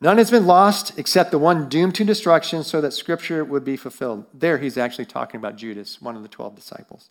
None 0.00 0.18
has 0.18 0.30
been 0.30 0.46
lost 0.46 0.98
except 0.98 1.30
the 1.30 1.38
one 1.38 1.68
doomed 1.68 1.94
to 1.94 2.04
destruction 2.04 2.64
so 2.64 2.80
that 2.80 2.92
scripture 2.92 3.44
would 3.44 3.64
be 3.64 3.76
fulfilled. 3.76 4.26
There 4.34 4.58
he's 4.58 4.76
actually 4.76 5.06
talking 5.06 5.38
about 5.38 5.56
Judas, 5.56 6.02
one 6.02 6.16
of 6.16 6.22
the 6.22 6.28
12 6.28 6.56
disciples. 6.56 7.10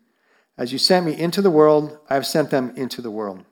As 0.61 0.71
you 0.71 0.77
sent 0.77 1.07
me 1.07 1.17
into 1.17 1.41
the 1.41 1.49
world, 1.49 1.97
I 2.07 2.13
have 2.13 2.27
sent 2.27 2.51
them 2.51 2.71
into 2.75 3.01
the 3.01 3.09
world. 3.09 3.45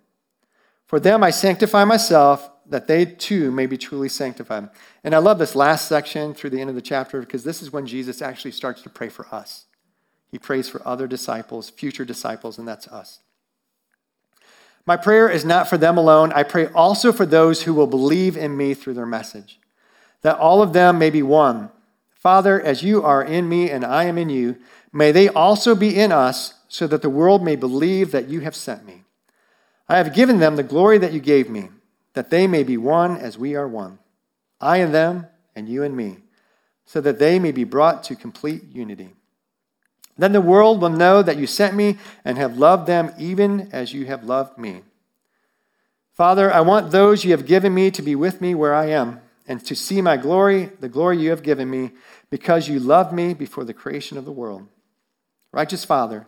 For 0.86 1.00
them 1.00 1.24
I 1.24 1.32
sanctify 1.32 1.84
myself, 1.84 2.52
that 2.68 2.86
they 2.86 3.04
too 3.04 3.50
may 3.50 3.66
be 3.66 3.80
truly 3.80 4.10
sanctified. 4.10 4.70
And 5.04 5.16
I 5.16 5.18
love 5.18 5.40
this 5.40 5.56
last 5.56 5.88
section 5.88 6.36
through 6.36 6.52
the 6.52 6.62
end 6.62 6.70
of 6.70 6.76
the 6.76 6.84
chapter 6.84 7.20
because 7.20 7.44
this 7.44 7.64
is 7.64 7.74
when 7.74 7.88
Jesus 7.88 8.22
actually 8.22 8.52
starts 8.52 8.84
to 8.84 8.92
pray 8.92 9.10
for 9.10 9.26
us. 9.34 9.66
He 10.32 10.38
prays 10.38 10.70
for 10.70 10.88
other 10.88 11.08
disciples, 11.08 11.72
future 11.72 12.06
disciples, 12.06 12.60
and 12.60 12.68
that's 12.68 12.88
us. 12.88 13.22
My 14.86 14.96
prayer 14.96 15.28
is 15.28 15.44
not 15.44 15.68
for 15.68 15.80
them 15.80 15.98
alone. 15.98 16.32
I 16.34 16.44
pray 16.44 16.68
also 16.68 17.12
for 17.12 17.26
those 17.26 17.64
who 17.64 17.74
will 17.74 17.88
believe 17.88 18.38
in 18.38 18.56
me 18.56 18.76
through 18.76 18.94
their 18.94 19.08
message, 19.08 19.60
that 20.22 20.38
all 20.38 20.62
of 20.62 20.74
them 20.74 21.00
may 21.00 21.10
be 21.10 21.24
one. 21.24 21.72
Father, 22.14 22.62
as 22.62 22.84
you 22.84 23.02
are 23.02 23.24
in 23.24 23.50
me 23.50 23.72
and 23.72 23.84
I 23.84 24.04
am 24.04 24.20
in 24.20 24.30
you, 24.30 24.58
may 24.94 25.12
they 25.12 25.28
also 25.28 25.74
be 25.74 26.00
in 26.00 26.12
us, 26.12 26.54
so 26.70 26.88
that 26.88 27.02
the 27.02 27.10
world 27.10 27.44
may 27.44 27.58
believe 27.58 28.12
that 28.12 28.30
you 28.30 28.40
have 28.40 28.56
sent 28.56 28.86
me. 28.86 29.04
I 29.90 29.98
have 29.98 30.14
given 30.14 30.40
them 30.40 30.56
the 30.56 30.64
glory 30.64 31.00
that 31.00 31.12
you 31.12 31.20
gave 31.20 31.50
me, 31.50 31.70
that 32.14 32.30
they 32.30 32.48
may 32.48 32.64
be 32.64 32.78
one 32.78 33.18
as 33.18 33.38
we 33.38 33.56
are 33.56 33.68
one. 33.68 34.00
I 34.62 34.78
and 34.78 34.94
them, 34.94 35.26
and 35.56 35.68
you 35.68 35.84
and 35.84 35.98
me, 35.98 36.20
so 36.86 37.02
that 37.02 37.20
they 37.20 37.40
may 37.40 37.52
be 37.52 37.64
brought 37.64 38.04
to 38.06 38.16
complete 38.16 38.64
unity. 38.72 39.10
Then 40.18 40.32
the 40.32 40.42
world 40.42 40.82
will 40.82 40.90
know 40.90 41.24
that 41.24 41.38
you 41.38 41.48
sent 41.48 41.76
me 41.76 41.98
and 42.24 42.38
have 42.38 42.58
loved 42.58 42.88
them 42.88 43.12
even 43.18 43.70
as 43.72 43.94
you 43.94 44.06
have 44.06 44.24
loved 44.24 44.58
me. 44.58 44.84
Father, 46.14 46.52
I 46.52 46.60
want 46.60 46.92
those 46.92 47.24
you 47.24 47.32
have 47.32 47.46
given 47.46 47.74
me 47.74 47.90
to 47.92 48.02
be 48.02 48.14
with 48.14 48.42
me 48.42 48.54
where 48.54 48.76
I 48.76 48.88
am 48.88 49.22
and 49.48 49.66
to 49.66 49.76
see 49.76 50.02
my 50.02 50.18
glory, 50.18 50.72
the 50.80 50.90
glory 50.90 51.18
you 51.18 51.30
have 51.32 51.42
given 51.42 51.70
me, 51.70 51.92
because 52.30 52.68
you 52.68 52.80
loved 52.80 53.14
me 53.14 53.34
before 53.34 53.64
the 53.64 53.74
creation 53.74 54.18
of 54.18 54.26
the 54.26 54.32
world. 54.32 54.68
Righteous 55.52 55.86
Father, 55.86 56.28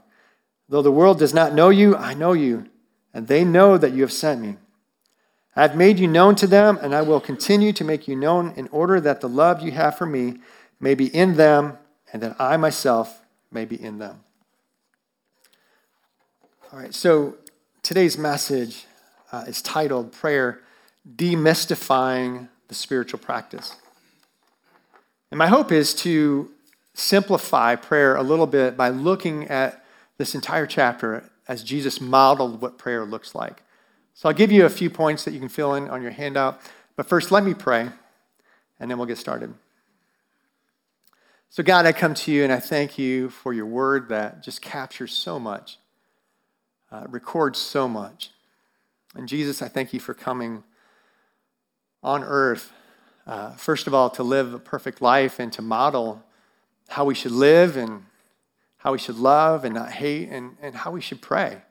though 0.71 0.81
the 0.81 0.89
world 0.89 1.19
does 1.19 1.33
not 1.33 1.53
know 1.53 1.69
you, 1.69 1.97
I 1.97 2.13
know 2.13 2.31
you, 2.31 2.65
and 3.13 3.27
they 3.27 3.43
know 3.43 3.77
that 3.77 3.91
you 3.91 4.01
have 4.03 4.11
sent 4.13 4.39
me. 4.41 4.55
I 5.53 5.63
have 5.63 5.75
made 5.75 5.99
you 5.99 6.07
known 6.07 6.35
to 6.35 6.47
them, 6.47 6.79
and 6.81 6.95
I 6.95 7.01
will 7.01 7.19
continue 7.19 7.73
to 7.73 7.83
make 7.83 8.07
you 8.07 8.15
known 8.15 8.53
in 8.55 8.69
order 8.69 9.01
that 9.01 9.19
the 9.19 9.27
love 9.27 9.61
you 9.61 9.71
have 9.71 9.97
for 9.97 10.05
me 10.05 10.35
may 10.79 10.95
be 10.95 11.13
in 11.13 11.35
them 11.35 11.77
and 12.13 12.23
that 12.23 12.37
I 12.39 12.55
myself 12.55 13.21
may 13.51 13.65
be 13.65 13.75
in 13.75 13.99
them. 13.99 14.23
All 16.71 16.79
right, 16.79 16.93
so 16.93 17.35
today's 17.83 18.17
message 18.17 18.85
uh, 19.33 19.43
is 19.47 19.61
titled 19.61 20.13
Prayer 20.13 20.61
Demystifying 21.17 22.47
the 22.69 22.75
Spiritual 22.75 23.19
Practice. 23.19 23.75
And 25.31 25.37
my 25.37 25.47
hope 25.47 25.73
is 25.73 25.93
to 25.95 26.49
simplify 26.93 27.75
prayer 27.75 28.15
a 28.15 28.23
little 28.23 28.47
bit 28.47 28.77
by 28.77 28.87
looking 28.87 29.49
at 29.49 29.80
this 30.21 30.35
entire 30.35 30.67
chapter 30.67 31.23
as 31.47 31.63
Jesus 31.63 31.99
modeled 31.99 32.61
what 32.61 32.77
prayer 32.77 33.03
looks 33.03 33.33
like. 33.33 33.63
So 34.13 34.29
I'll 34.29 34.35
give 34.35 34.51
you 34.51 34.65
a 34.65 34.69
few 34.69 34.87
points 34.87 35.25
that 35.25 35.31
you 35.31 35.39
can 35.39 35.49
fill 35.49 35.73
in 35.73 35.89
on 35.89 36.03
your 36.03 36.11
handout. 36.11 36.61
But 36.95 37.07
first, 37.07 37.31
let 37.31 37.43
me 37.43 37.55
pray, 37.55 37.89
and 38.79 38.91
then 38.91 38.99
we'll 38.99 39.07
get 39.07 39.17
started. 39.17 39.51
So, 41.49 41.63
God, 41.63 41.87
I 41.87 41.91
come 41.91 42.13
to 42.13 42.31
you 42.31 42.43
and 42.43 42.53
I 42.53 42.59
thank 42.59 42.99
you 42.99 43.31
for 43.31 43.51
your 43.51 43.65
word 43.65 44.09
that 44.09 44.43
just 44.43 44.61
captures 44.61 45.11
so 45.11 45.39
much, 45.39 45.79
uh, 46.91 47.07
records 47.09 47.57
so 47.57 47.87
much. 47.87 48.29
And 49.15 49.27
Jesus, 49.27 49.63
I 49.63 49.69
thank 49.69 49.91
you 49.91 49.99
for 49.99 50.13
coming 50.13 50.63
on 52.03 52.23
earth, 52.23 52.71
uh, 53.25 53.53
first 53.53 53.87
of 53.87 53.95
all, 53.95 54.11
to 54.11 54.21
live 54.21 54.53
a 54.53 54.59
perfect 54.59 55.01
life 55.01 55.39
and 55.39 55.51
to 55.53 55.63
model 55.63 56.23
how 56.89 57.05
we 57.05 57.15
should 57.15 57.31
live 57.31 57.75
and 57.75 58.03
how 58.81 58.91
we 58.91 58.97
should 58.97 59.17
love 59.17 59.63
and 59.63 59.75
not 59.75 59.91
hate 59.91 60.29
and, 60.29 60.57
and 60.59 60.73
how 60.73 60.89
we 60.89 61.01
should 61.01 61.21
pray. 61.21 61.61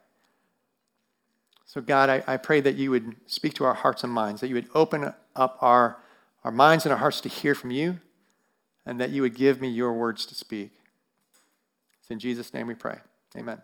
So, 1.67 1.81
God, 1.81 2.09
I, 2.09 2.23
I 2.25 2.37
pray 2.37 2.61
that 2.61 2.77
you 2.77 2.93
would 2.93 3.17
speak 3.27 3.55
to 3.55 3.65
our 3.65 3.75
hearts 3.75 4.05
and 4.05 4.13
minds, 4.13 4.41
that 4.41 4.49
you 4.49 4.55
would 4.55 4.69
open 4.75 5.13
up 5.35 5.59
our, 5.61 5.99
our 6.45 6.53
minds 6.53 6.85
and 6.85 6.93
our 6.93 6.99
hearts 6.99 7.21
to 7.23 7.29
hear 7.29 7.57
from 7.57 7.73
you 7.73 7.99
and 8.87 9.01
that 9.01 9.11
you 9.11 9.23
would 9.23 9.35
give 9.35 9.61
me 9.61 9.69
your 9.69 9.93
words 9.93 10.25
to 10.27 10.37
speak. 10.37 10.71
It's 12.01 12.13
in 12.13 12.21
Jesus' 12.21 12.55
name 12.55 12.69
we 12.69 12.75
pray. 12.75 12.99
Amen. 13.37 13.61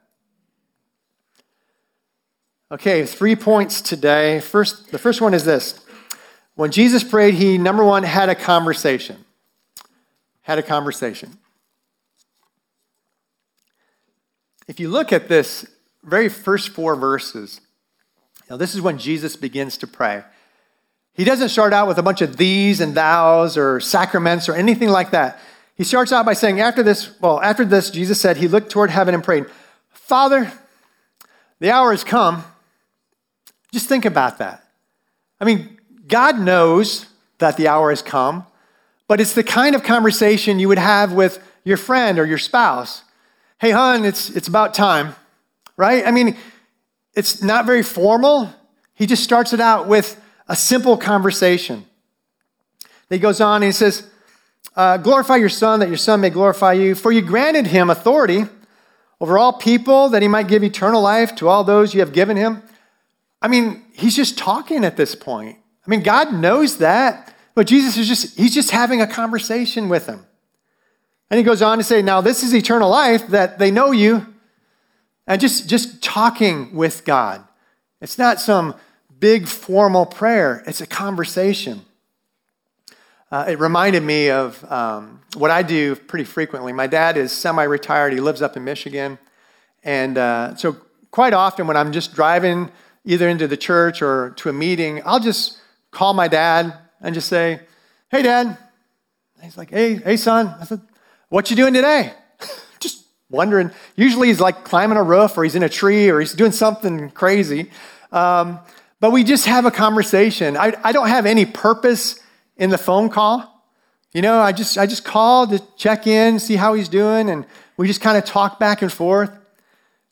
Okay, 2.72 3.06
three 3.06 3.36
points 3.36 3.80
today. 3.80 4.40
First, 4.40 4.90
the 4.90 4.98
first 4.98 5.20
one 5.20 5.34
is 5.34 5.44
this. 5.44 5.84
When 6.56 6.72
Jesus 6.72 7.04
prayed, 7.04 7.34
he, 7.34 7.58
number 7.58 7.84
one, 7.84 8.02
had 8.02 8.28
a 8.28 8.34
conversation. 8.34 9.24
Had 10.42 10.58
a 10.58 10.64
conversation. 10.64 11.38
If 14.68 14.80
you 14.80 14.88
look 14.88 15.12
at 15.12 15.28
this 15.28 15.66
very 16.02 16.28
first 16.28 16.70
four 16.70 16.96
verses, 16.96 17.60
now 18.50 18.56
this 18.56 18.74
is 18.74 18.80
when 18.80 18.98
Jesus 18.98 19.36
begins 19.36 19.76
to 19.78 19.86
pray. 19.86 20.24
He 21.14 21.24
doesn't 21.24 21.48
start 21.48 21.72
out 21.72 21.88
with 21.88 21.98
a 21.98 22.02
bunch 22.02 22.20
of 22.20 22.36
these 22.36 22.80
and 22.80 22.94
thous 22.94 23.56
or 23.56 23.80
sacraments 23.80 24.48
or 24.48 24.54
anything 24.54 24.88
like 24.88 25.12
that. 25.12 25.40
He 25.76 25.84
starts 25.84 26.12
out 26.12 26.26
by 26.26 26.32
saying, 26.32 26.60
after 26.60 26.82
this, 26.82 27.18
well, 27.20 27.40
after 27.40 27.64
this, 27.64 27.90
Jesus 27.90 28.20
said, 28.20 28.36
he 28.36 28.48
looked 28.48 28.70
toward 28.70 28.90
heaven 28.90 29.14
and 29.14 29.22
prayed, 29.22 29.46
Father, 29.90 30.52
the 31.58 31.70
hour 31.70 31.90
has 31.90 32.04
come. 32.04 32.44
Just 33.72 33.88
think 33.88 34.04
about 34.04 34.38
that. 34.38 34.64
I 35.40 35.44
mean, 35.44 35.78
God 36.06 36.38
knows 36.38 37.06
that 37.38 37.56
the 37.56 37.68
hour 37.68 37.90
has 37.90 38.02
come, 38.02 38.46
but 39.08 39.20
it's 39.20 39.34
the 39.34 39.44
kind 39.44 39.74
of 39.74 39.82
conversation 39.82 40.58
you 40.58 40.68
would 40.68 40.78
have 40.78 41.12
with 41.12 41.42
your 41.64 41.76
friend 41.76 42.18
or 42.18 42.24
your 42.24 42.38
spouse. 42.38 43.02
Hey, 43.58 43.70
hon, 43.70 44.04
it's, 44.04 44.30
it's 44.30 44.48
about 44.48 44.74
time, 44.74 45.14
right? 45.76 46.06
I 46.06 46.10
mean, 46.10 46.36
it's 47.14 47.42
not 47.42 47.66
very 47.66 47.82
formal. 47.82 48.52
He 48.94 49.06
just 49.06 49.24
starts 49.24 49.52
it 49.52 49.60
out 49.60 49.88
with, 49.88 50.20
a 50.48 50.56
simple 50.56 50.96
conversation. 50.96 51.86
He 53.10 53.18
goes 53.18 53.40
on 53.40 53.56
and 53.56 53.64
he 53.64 53.72
says, 53.72 54.08
uh, 54.74 54.96
Glorify 54.98 55.36
your 55.36 55.48
Son, 55.48 55.80
that 55.80 55.88
your 55.88 55.96
Son 55.96 56.20
may 56.20 56.30
glorify 56.30 56.72
you, 56.72 56.94
for 56.94 57.12
you 57.12 57.22
granted 57.22 57.68
him 57.68 57.90
authority 57.90 58.44
over 59.20 59.38
all 59.38 59.54
people, 59.54 60.08
that 60.10 60.22
he 60.22 60.28
might 60.28 60.48
give 60.48 60.62
eternal 60.62 61.00
life 61.02 61.34
to 61.36 61.48
all 61.48 61.64
those 61.64 61.94
you 61.94 62.00
have 62.00 62.12
given 62.12 62.36
him. 62.36 62.62
I 63.40 63.48
mean, 63.48 63.84
he's 63.92 64.16
just 64.16 64.36
talking 64.36 64.84
at 64.84 64.96
this 64.96 65.14
point. 65.14 65.58
I 65.86 65.90
mean, 65.90 66.02
God 66.02 66.34
knows 66.34 66.78
that, 66.78 67.34
but 67.54 67.66
Jesus 67.66 67.96
is 67.96 68.08
just, 68.08 68.36
he's 68.36 68.54
just 68.54 68.70
having 68.70 69.00
a 69.00 69.06
conversation 69.06 69.88
with 69.88 70.06
him. 70.06 70.26
And 71.30 71.38
he 71.38 71.44
goes 71.44 71.62
on 71.62 71.78
to 71.78 71.84
say, 71.84 72.02
Now, 72.02 72.20
this 72.20 72.42
is 72.42 72.54
eternal 72.54 72.90
life, 72.90 73.26
that 73.28 73.58
they 73.58 73.70
know 73.70 73.90
you, 73.90 74.34
and 75.26 75.40
just, 75.40 75.68
just 75.68 76.02
talking 76.02 76.74
with 76.74 77.04
God. 77.04 77.42
It's 78.00 78.18
not 78.18 78.40
some 78.40 78.74
big 79.18 79.48
formal 79.48 80.06
prayer, 80.06 80.62
it's 80.66 80.80
a 80.80 80.86
conversation. 80.86 81.82
Uh, 83.28 83.46
it 83.48 83.58
reminded 83.58 84.04
me 84.04 84.30
of 84.30 84.64
um, 84.70 85.20
what 85.34 85.50
I 85.50 85.62
do 85.62 85.96
pretty 85.96 86.24
frequently. 86.24 86.72
My 86.72 86.86
dad 86.86 87.16
is 87.16 87.32
semi 87.32 87.64
retired, 87.64 88.12
he 88.12 88.20
lives 88.20 88.40
up 88.40 88.56
in 88.56 88.64
Michigan. 88.64 89.18
And 89.82 90.16
uh, 90.16 90.54
so, 90.54 90.76
quite 91.10 91.32
often, 91.32 91.66
when 91.66 91.76
I'm 91.76 91.92
just 91.92 92.14
driving 92.14 92.70
either 93.04 93.28
into 93.28 93.48
the 93.48 93.56
church 93.56 94.00
or 94.02 94.30
to 94.36 94.48
a 94.48 94.52
meeting, 94.52 95.02
I'll 95.04 95.20
just 95.20 95.58
call 95.90 96.12
my 96.14 96.28
dad 96.28 96.74
and 97.00 97.14
just 97.14 97.28
say, 97.28 97.60
Hey, 98.10 98.22
dad. 98.22 98.46
And 98.46 99.44
he's 99.44 99.56
like, 99.56 99.70
Hey, 99.70 99.94
hey, 99.94 100.16
son. 100.16 100.54
I 100.60 100.64
said, 100.64 100.80
What 101.28 101.50
you 101.50 101.56
doing 101.56 101.74
today? 101.74 102.12
just 102.78 103.04
wondering. 103.28 103.72
Usually, 103.96 104.28
he's 104.28 104.40
like 104.40 104.64
climbing 104.64 104.96
a 104.96 105.02
roof 105.02 105.36
or 105.36 105.44
he's 105.44 105.56
in 105.56 105.62
a 105.62 105.68
tree 105.68 106.08
or 106.08 106.20
he's 106.20 106.32
doing 106.32 106.52
something 106.52 107.10
crazy. 107.10 107.70
Um, 108.12 108.60
but 109.00 109.10
we 109.10 109.24
just 109.24 109.46
have 109.46 109.66
a 109.66 109.70
conversation. 109.70 110.56
I, 110.56 110.72
I 110.82 110.92
don't 110.92 111.08
have 111.08 111.26
any 111.26 111.44
purpose 111.44 112.20
in 112.56 112.70
the 112.70 112.78
phone 112.78 113.08
call. 113.08 113.52
You 114.12 114.22
know, 114.22 114.38
I 114.38 114.52
just, 114.52 114.78
I 114.78 114.86
just 114.86 115.04
call 115.04 115.46
to 115.48 115.62
check 115.76 116.06
in, 116.06 116.38
see 116.38 116.56
how 116.56 116.74
he's 116.74 116.88
doing, 116.88 117.28
and 117.28 117.44
we 117.76 117.86
just 117.86 118.00
kind 118.00 118.16
of 118.16 118.24
talk 118.24 118.58
back 118.58 118.80
and 118.80 118.90
forth. 118.90 119.30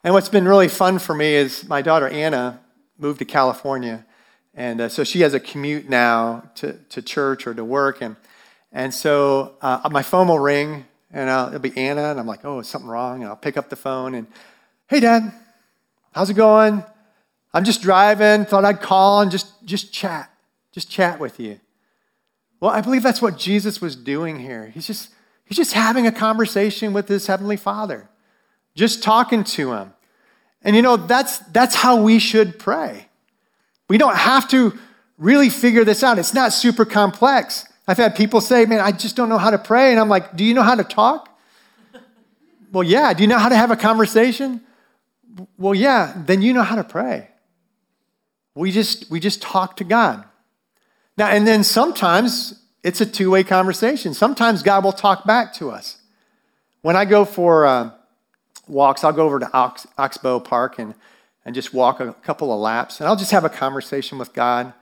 And 0.03 0.13
what's 0.13 0.29
been 0.29 0.47
really 0.47 0.69
fun 0.69 0.99
for 0.99 1.15
me 1.15 1.35
is 1.35 1.67
my 1.67 1.81
daughter 1.81 2.09
Anna 2.09 2.61
moved 2.99 3.21
to 3.21 3.25
California, 3.25 4.05
And 4.53 4.83
uh, 4.83 4.89
so 4.89 5.05
she 5.05 5.21
has 5.23 5.33
a 5.33 5.41
commute 5.41 5.89
now 5.89 6.51
to, 6.57 6.75
to 6.91 7.01
church 7.01 7.47
or 7.47 7.55
to 7.55 7.65
work. 7.65 8.03
And, 8.03 8.17
and 8.71 8.93
so 8.93 9.57
uh, 9.63 9.89
my 9.91 10.03
phone 10.03 10.29
will 10.29 10.39
ring, 10.39 10.85
and 11.15 11.31
I'll, 11.31 11.47
it'll 11.49 11.61
be 11.61 11.77
Anna, 11.77 12.11
and 12.11 12.21
I'm 12.21 12.27
like, 12.27 12.45
oh, 12.45 12.61
something 12.63 12.91
wrong? 12.91 13.23
And 13.23 13.31
I'll 13.31 13.37
pick 13.37 13.57
up 13.57 13.71
the 13.71 13.77
phone, 13.77 14.15
and 14.15 14.27
hey, 14.89 15.01
Dad, 15.01 15.33
how's 16.13 16.29
it 16.29 16.35
going? 16.35 16.85
I'm 17.55 17.65
just 17.65 17.81
driving, 17.81 18.45
thought 18.45 18.65
I'd 18.65 18.81
call 18.81 19.21
and 19.21 19.31
just, 19.31 19.65
just 19.65 19.93
chat, 19.93 20.29
just 20.73 20.91
chat 20.91 21.21
with 21.21 21.39
you. 21.39 21.61
Well, 22.59 22.73
I 22.73 22.81
believe 22.81 23.05
that's 23.05 23.23
what 23.23 23.39
Jesus 23.39 23.81
was 23.81 23.95
doing 23.95 24.41
here. 24.41 24.67
He's 24.75 24.87
just, 24.87 25.11
he's 25.45 25.57
just 25.57 25.73
having 25.73 26.07
a 26.07 26.13
conversation 26.13 26.93
with 26.93 27.07
his 27.07 27.29
heavenly 27.29 27.57
Father, 27.57 28.09
just 28.75 29.03
talking 29.03 29.45
to 29.45 29.73
him. 29.73 29.93
And 30.63 30.75
you 30.75 30.83
know, 30.83 30.97
that's, 30.97 31.39
that's 31.39 31.77
how 31.77 32.03
we 32.03 32.19
should 32.19 32.59
pray. 32.59 33.07
We 33.89 33.99
don't 33.99 34.17
have 34.17 34.49
to 34.49 34.77
really 35.17 35.49
figure 35.49 35.85
this 35.85 36.03
out. 36.03 36.19
It's 36.19 36.35
not 36.35 36.53
super 36.53 36.85
complex. 36.85 37.67
I've 37.87 37.99
had 37.99 38.17
people 38.17 38.41
say, 38.41 38.65
man, 38.65 38.81
I 38.81 38.93
just 38.93 39.17
don't 39.17 39.29
know 39.29 39.39
how 39.39 39.51
to 39.51 39.59
pray. 39.59 39.91
And 39.91 40.01
I'm 40.01 40.09
like, 40.09 40.37
do 40.37 40.45
you 40.45 40.55
know 40.55 40.63
how 40.63 40.75
to 40.75 40.85
talk? 40.85 41.29
well, 42.73 42.83
yeah. 42.83 43.13
Do 43.13 43.23
you 43.23 43.29
know 43.29 43.39
how 43.39 43.49
to 43.49 43.57
have 43.57 43.71
a 43.71 43.77
conversation? 43.77 44.61
Well, 45.59 45.75
yeah. 45.75 46.15
Then 46.17 46.43
you 46.43 46.53
know 46.53 46.63
how 46.63 46.77
to 46.77 46.85
pray. 46.85 47.29
We 48.55 48.71
just, 48.71 49.11
we 49.11 49.21
just 49.21 49.43
talk 49.43 49.77
to 49.77 49.85
God. 49.85 50.25
Now, 51.17 51.29
and 51.29 51.47
then 51.47 51.63
sometimes 51.65 52.63
it's 52.83 53.01
a 53.01 53.07
two 53.07 53.31
way 53.31 53.45
conversation. 53.45 54.15
Sometimes 54.15 54.63
God 54.63 54.85
will 54.85 54.93
talk 54.93 55.27
back 55.27 55.53
to 55.55 55.71
us. 55.71 55.99
When 56.83 56.97
I 56.97 57.05
go 57.05 57.25
for 57.25 57.67
uh, 57.67 57.91
walks, 58.67 59.05
I'll 59.05 59.13
go 59.13 59.27
over 59.27 59.39
to 59.39 59.51
Ox, 59.53 59.87
Oxbow 59.99 60.41
Park 60.41 60.79
and 60.79 60.95
and 61.45 61.55
just 61.55 61.75
walk 61.75 62.01
a 62.01 62.13
couple 62.13 62.53
of 62.53 62.61
laps. 62.61 63.01
And 63.01 63.09
I'll 63.09 63.17
just 63.17 63.31
have 63.31 63.45
a 63.45 63.51
conversation 63.51 64.19
with 64.19 64.33
God. 64.33 64.73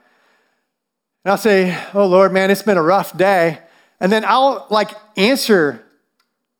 And 1.25 1.33
I'll 1.33 1.39
say, 1.39 1.79
Oh 1.95 2.07
Lord, 2.07 2.33
man, 2.33 2.51
it's 2.51 2.63
been 2.63 2.79
a 2.79 2.83
rough 2.83 3.17
day. 3.17 3.59
And 4.01 4.11
then 4.11 4.25
I'll 4.25 4.67
like 4.71 4.91
answer 5.17 5.85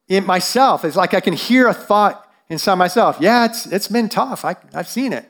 it 0.09 0.25
myself. 0.25 0.85
It's 0.85 0.97
like 0.97 1.15
I 1.15 1.21
can 1.21 1.35
hear 1.35 1.69
a 1.69 1.75
thought 1.75 2.29
inside 2.49 2.77
myself. 2.77 3.17
Yeah, 3.21 3.47
it's, 3.47 3.67
it's 3.67 3.89
been 3.89 4.09
tough. 4.09 4.45
I, 4.45 4.57
I've 4.75 4.89
seen 4.89 5.13
it. 5.13 5.29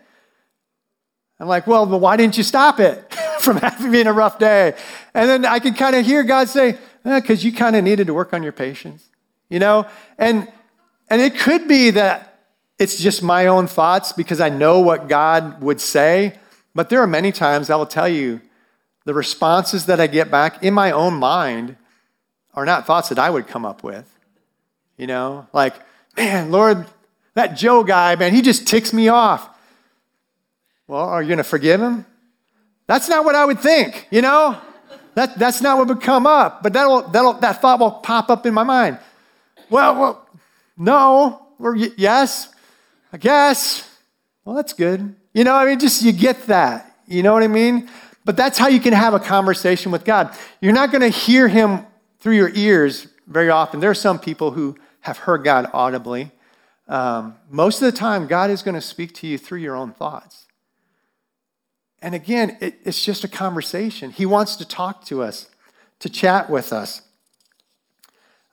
I'm 1.41 1.49
like, 1.49 1.67
well, 1.67 1.87
why 1.87 2.17
didn't 2.17 2.37
you 2.37 2.45
stop 2.45 2.79
it 2.79 3.12
from 3.41 3.57
having 3.57 3.91
been 3.91 4.07
a 4.07 4.12
rough 4.12 4.39
day? 4.39 4.75
And 5.15 5.29
then 5.29 5.45
I 5.45 5.59
can 5.59 5.75
kind 5.75 5.97
of 5.97 6.05
hear 6.05 6.23
God 6.23 6.49
say, 6.49 6.79
because 7.03 7.45
eh, 7.45 7.49
you 7.49 7.53
kind 7.53 7.75
of 7.75 7.83
needed 7.83 8.07
to 8.07 8.15
work 8.15 8.33
on 8.33 8.43
your 8.43 8.53
patience, 8.53 9.09
you 9.49 9.59
know? 9.59 9.87
And 10.19 10.49
and 11.09 11.21
it 11.21 11.37
could 11.37 11.69
be 11.69 11.91
that 11.91 12.39
it's 12.79 12.99
just 12.99 13.23
my 13.23 13.47
own 13.47 13.67
thoughts 13.67 14.12
because 14.12 14.41
I 14.41 14.49
know 14.49 14.81
what 14.81 15.09
God 15.09 15.61
would 15.61 15.81
say. 15.81 16.39
But 16.75 16.89
there 16.89 17.03
are 17.03 17.07
many 17.07 17.33
times 17.33 17.69
I 17.69 17.77
will 17.77 17.87
tell 17.87 18.09
you 18.09 18.41
the 19.04 19.14
responses 19.14 19.87
that 19.87 20.00
I 20.00 20.06
get 20.06 20.30
back 20.30 20.62
in 20.62 20.75
my 20.75 20.90
own 20.90 21.14
mind 21.14 21.76
are 22.54 22.64
not 22.64 22.87
thoughts 22.87 23.09
that 23.09 23.18
I 23.18 23.30
would 23.30 23.47
come 23.47 23.64
up 23.64 23.82
with. 23.82 24.09
You 24.97 25.06
know, 25.06 25.47
like, 25.52 25.75
man, 26.16 26.50
Lord, 26.50 26.87
that 27.35 27.56
Joe 27.56 27.82
guy, 27.82 28.14
man, 28.16 28.35
he 28.35 28.42
just 28.42 28.66
ticks 28.66 28.92
me 28.92 29.09
off. 29.09 29.49
Well, 30.87 31.00
are 31.00 31.23
you 31.23 31.28
going 31.28 31.38
to 31.38 31.44
forgive 31.44 31.80
him? 31.80 32.04
That's 32.87 33.09
not 33.09 33.25
what 33.25 33.35
I 33.35 33.44
would 33.44 33.61
think, 33.61 34.06
you 34.11 34.23
know? 34.23 34.59
That, 35.14 35.38
that's 35.38 35.61
not 35.61 35.78
what 35.78 35.88
would 35.88 36.00
come 36.00 36.26
up, 36.26 36.62
but 36.62 36.73
that'll, 36.73 37.02
that'll, 37.09 37.35
that 37.35 37.61
thought 37.61 37.80
will 37.80 37.90
pop 37.90 38.30
up 38.30 38.47
in 38.47 38.54
my 38.54 38.62
mind. 38.62 38.99
Well, 39.68 39.94
well 39.99 40.28
no, 40.76 41.47
or 41.59 41.76
yes, 41.76 42.49
I 43.12 43.18
guess. 43.18 43.88
Well, 44.44 44.56
that's 44.56 44.73
good. 44.73 45.14
You 45.35 45.44
know, 45.44 45.54
I 45.54 45.66
mean, 45.66 45.78
just 45.78 46.02
you 46.02 46.12
get 46.12 46.47
that. 46.47 46.97
You 47.06 47.23
know 47.23 47.32
what 47.32 47.42
I 47.42 47.49
mean? 47.49 47.88
But 48.25 48.37
that's 48.37 48.59
how 48.59 48.69
you 48.69 48.81
can 48.81 48.93
have 48.93 49.14
a 49.14 49.21
conversation 49.21 49.93
with 49.93 50.05
God. 50.05 50.35
You're 50.61 50.73
not 50.73 50.93
going 50.93 51.02
to 51.02 51.09
hear 51.09 51.49
Him 51.49 51.87
through 52.21 52.37
your 52.37 52.50
ears 52.55 53.09
very 53.26 53.50
often. 53.50 53.81
There 53.81 53.91
are 53.91 53.95
some 53.95 54.19
people 54.19 54.52
who 54.52 54.76
have 55.00 55.19
heard 55.19 55.45
God 55.45 55.69
audibly. 55.73 56.30
Um, 56.89 57.37
most 57.50 57.82
of 57.82 57.91
the 57.91 57.97
time, 57.97 58.26
God 58.26 58.50
is 58.50 58.63
going 58.63 58.75
to 58.75 58.80
speak 58.80 59.15
to 59.15 59.26
you 59.26 59.39
through 59.39 59.58
your 59.58 59.75
own 59.75 59.93
thoughts. 59.93 60.47
And 62.00 62.15
again, 62.15 62.56
it, 62.61 62.78
it's 62.85 63.04
just 63.04 63.25
a 63.25 63.28
conversation. 63.28 64.11
He 64.11 64.26
wants 64.26 64.56
to 64.56 64.65
talk 64.65 65.04
to 65.06 65.23
us, 65.23 65.49
to 66.00 66.08
chat 66.08 66.50
with 66.50 66.73
us. 66.73 67.02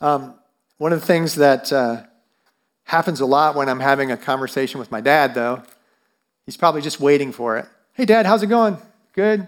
Um, 0.01 0.35
one 0.77 0.93
of 0.93 1.01
the 1.01 1.05
things 1.05 1.35
that 1.35 1.73
uh, 1.73 2.03
Happens 2.89 3.21
a 3.21 3.25
lot 3.27 3.53
when 3.53 3.69
I'm 3.69 3.81
having 3.81 4.09
a 4.09 4.17
conversation 4.17 4.79
with 4.79 4.89
my 4.89 4.99
dad, 4.99 5.35
though. 5.35 5.61
He's 6.47 6.57
probably 6.57 6.81
just 6.81 6.99
waiting 6.99 7.31
for 7.31 7.55
it. 7.55 7.67
Hey, 7.93 8.05
Dad, 8.05 8.25
how's 8.25 8.41
it 8.41 8.47
going? 8.47 8.79
Good. 9.13 9.47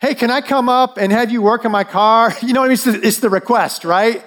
Hey, 0.00 0.14
can 0.14 0.30
I 0.30 0.40
come 0.40 0.68
up 0.68 0.96
and 0.96 1.10
have 1.10 1.32
you 1.32 1.42
work 1.42 1.64
on 1.64 1.72
my 1.72 1.84
car? 1.84 2.32
You 2.42 2.52
know, 2.52 2.64
it's 2.64 2.84
the, 2.84 3.04
it's 3.04 3.18
the 3.18 3.30
request, 3.30 3.84
right? 3.84 4.24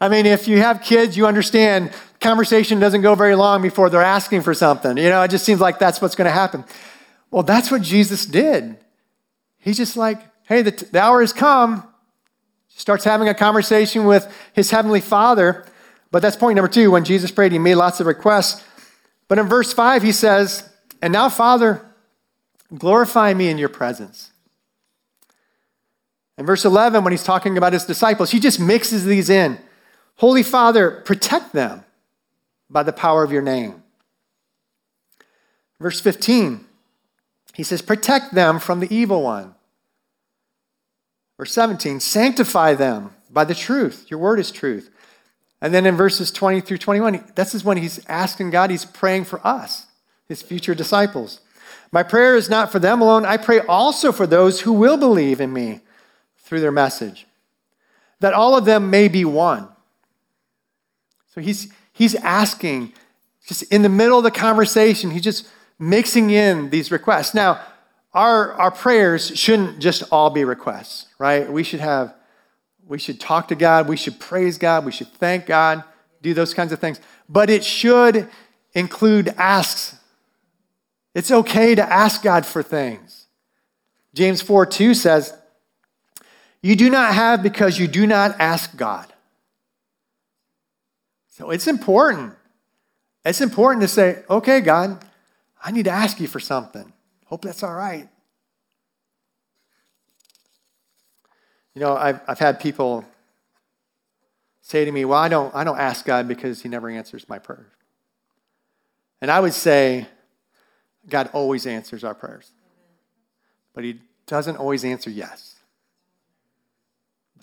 I 0.00 0.08
mean, 0.08 0.26
if 0.26 0.46
you 0.46 0.58
have 0.58 0.82
kids, 0.82 1.16
you 1.16 1.26
understand 1.26 1.92
conversation 2.20 2.78
doesn't 2.78 3.02
go 3.02 3.14
very 3.14 3.34
long 3.34 3.62
before 3.62 3.88
they're 3.90 4.02
asking 4.02 4.42
for 4.42 4.54
something. 4.54 4.96
You 4.96 5.08
know, 5.08 5.22
it 5.22 5.30
just 5.30 5.44
seems 5.44 5.60
like 5.60 5.78
that's 5.78 6.00
what's 6.02 6.14
going 6.14 6.26
to 6.26 6.32
happen. 6.32 6.64
Well, 7.30 7.42
that's 7.42 7.70
what 7.70 7.82
Jesus 7.82 8.26
did. 8.26 8.76
He's 9.58 9.76
just 9.76 9.96
like, 9.96 10.20
hey, 10.46 10.62
the, 10.62 10.70
the 10.70 11.00
hour 11.00 11.20
has 11.20 11.32
come. 11.32 11.86
Starts 12.68 13.04
having 13.04 13.28
a 13.28 13.34
conversation 13.34 14.04
with 14.04 14.30
his 14.52 14.70
heavenly 14.70 15.00
father. 15.00 15.64
But 16.10 16.20
that's 16.20 16.36
point 16.36 16.56
number 16.56 16.68
two. 16.68 16.90
When 16.90 17.04
Jesus 17.04 17.30
prayed, 17.30 17.52
he 17.52 17.58
made 17.58 17.76
lots 17.76 18.00
of 18.00 18.06
requests. 18.06 18.62
But 19.28 19.38
in 19.38 19.46
verse 19.46 19.72
five, 19.72 20.02
he 20.02 20.12
says, 20.12 20.68
And 21.00 21.12
now, 21.12 21.28
Father, 21.28 21.84
glorify 22.76 23.32
me 23.32 23.48
in 23.48 23.58
your 23.58 23.68
presence. 23.70 24.30
In 26.36 26.46
verse 26.46 26.64
11, 26.64 27.04
when 27.04 27.12
he's 27.12 27.22
talking 27.22 27.56
about 27.56 27.72
his 27.72 27.84
disciples, 27.84 28.30
he 28.30 28.40
just 28.40 28.58
mixes 28.58 29.04
these 29.04 29.30
in. 29.30 29.58
Holy 30.16 30.42
Father, 30.42 31.02
protect 31.04 31.52
them 31.52 31.84
by 32.68 32.82
the 32.82 32.92
power 32.92 33.22
of 33.22 33.32
your 33.32 33.42
name. 33.42 33.82
Verse 35.80 36.00
15, 36.00 36.64
he 37.54 37.62
says, 37.62 37.82
Protect 37.82 38.34
them 38.34 38.58
from 38.58 38.80
the 38.80 38.92
evil 38.94 39.22
one. 39.22 39.54
Verse 41.36 41.52
17, 41.52 42.00
sanctify 42.00 42.74
them 42.74 43.12
by 43.30 43.44
the 43.44 43.54
truth. 43.54 44.06
Your 44.08 44.20
word 44.20 44.38
is 44.38 44.50
truth. 44.50 44.90
And 45.60 45.72
then 45.72 45.86
in 45.86 45.96
verses 45.96 46.30
20 46.30 46.60
through 46.60 46.78
21, 46.78 47.32
this 47.34 47.54
is 47.54 47.64
when 47.64 47.76
he's 47.76 48.04
asking 48.06 48.50
God, 48.50 48.70
he's 48.70 48.84
praying 48.84 49.24
for 49.24 49.44
us, 49.46 49.86
his 50.28 50.42
future 50.42 50.74
disciples. 50.74 51.40
My 51.90 52.02
prayer 52.02 52.36
is 52.36 52.50
not 52.50 52.70
for 52.70 52.78
them 52.78 53.00
alone. 53.00 53.24
I 53.24 53.36
pray 53.36 53.60
also 53.60 54.12
for 54.12 54.26
those 54.26 54.60
who 54.60 54.72
will 54.72 54.96
believe 54.96 55.40
in 55.40 55.52
me 55.52 55.80
through 56.44 56.60
their 56.60 56.72
message, 56.72 57.26
that 58.20 58.32
all 58.32 58.56
of 58.56 58.64
them 58.64 58.90
may 58.90 59.08
be 59.08 59.24
one. 59.24 59.68
So 61.34 61.40
he's, 61.40 61.72
he's 61.92 62.14
asking, 62.14 62.92
just 63.46 63.64
in 63.64 63.82
the 63.82 63.88
middle 63.88 64.18
of 64.18 64.24
the 64.24 64.30
conversation, 64.30 65.10
he's 65.10 65.22
just 65.22 65.48
mixing 65.78 66.30
in 66.30 66.70
these 66.70 66.90
requests. 66.92 67.34
Now, 67.34 67.60
our, 68.12 68.52
our 68.52 68.70
prayers 68.70 69.36
shouldn't 69.36 69.80
just 69.80 70.04
all 70.12 70.30
be 70.30 70.44
requests, 70.44 71.06
right? 71.18 71.50
We 71.50 71.64
should 71.64 71.80
have 71.80 72.14
we 72.86 72.98
should 72.98 73.20
talk 73.20 73.48
to 73.48 73.54
God. 73.54 73.88
We 73.88 73.96
should 73.96 74.20
praise 74.20 74.58
God. 74.58 74.84
We 74.84 74.92
should 74.92 75.12
thank 75.12 75.46
God, 75.46 75.84
do 76.22 76.34
those 76.34 76.54
kinds 76.54 76.72
of 76.72 76.78
things. 76.78 77.00
But 77.28 77.50
it 77.50 77.64
should 77.64 78.28
include 78.74 79.28
asks. 79.36 79.98
It's 81.14 81.30
okay 81.30 81.74
to 81.74 81.92
ask 81.92 82.22
God 82.22 82.44
for 82.44 82.62
things. 82.62 83.26
James 84.14 84.42
4 84.42 84.66
2 84.66 84.94
says, 84.94 85.36
You 86.64 86.76
do 86.76 86.88
not 86.88 87.12
have 87.12 87.42
because 87.42 87.78
you 87.78 87.86
do 87.86 88.06
not 88.06 88.40
ask 88.40 88.74
God. 88.74 89.12
So 91.28 91.50
it's 91.50 91.66
important. 91.66 92.32
It's 93.22 93.42
important 93.42 93.82
to 93.82 93.88
say, 93.88 94.22
Okay, 94.30 94.62
God, 94.62 95.04
I 95.62 95.72
need 95.72 95.82
to 95.82 95.90
ask 95.90 96.18
you 96.20 96.26
for 96.26 96.40
something. 96.40 96.90
Hope 97.26 97.42
that's 97.42 97.62
all 97.62 97.74
right. 97.74 98.08
You 101.74 101.82
know, 101.82 101.98
I've, 101.98 102.20
I've 102.26 102.38
had 102.38 102.58
people 102.58 103.04
say 104.62 104.86
to 104.86 104.90
me, 104.90 105.04
Well, 105.04 105.18
I 105.18 105.28
don't, 105.28 105.54
I 105.54 105.64
don't 105.64 105.78
ask 105.78 106.06
God 106.06 106.26
because 106.26 106.62
He 106.62 106.70
never 106.70 106.88
answers 106.88 107.28
my 107.28 107.38
prayers. 107.38 107.74
And 109.20 109.30
I 109.30 109.38
would 109.38 109.52
say, 109.52 110.06
God 111.10 111.28
always 111.34 111.66
answers 111.66 112.04
our 112.04 112.14
prayers, 112.14 112.50
but 113.74 113.84
He 113.84 114.00
doesn't 114.26 114.56
always 114.56 114.82
answer 114.82 115.10
yes. 115.10 115.53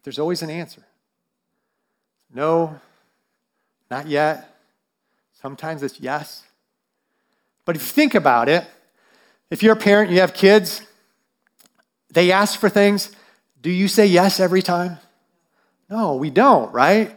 But 0.01 0.05
there's 0.05 0.19
always 0.19 0.41
an 0.41 0.49
answer. 0.49 0.83
No, 2.33 2.79
not 3.91 4.07
yet. 4.07 4.57
Sometimes 5.39 5.83
it's 5.83 5.99
yes. 5.99 6.43
But 7.65 7.75
if 7.75 7.83
you 7.83 7.87
think 7.89 8.15
about 8.15 8.49
it, 8.49 8.65
if 9.51 9.61
you're 9.61 9.73
a 9.73 9.79
parent, 9.79 10.09
you 10.09 10.21
have 10.21 10.33
kids, 10.33 10.81
they 12.09 12.31
ask 12.31 12.59
for 12.59 12.69
things, 12.69 13.11
do 13.61 13.69
you 13.69 13.87
say 13.87 14.07
yes 14.07 14.39
every 14.39 14.63
time? 14.63 14.97
No, 15.87 16.15
we 16.15 16.31
don't, 16.31 16.73
right? 16.73 17.15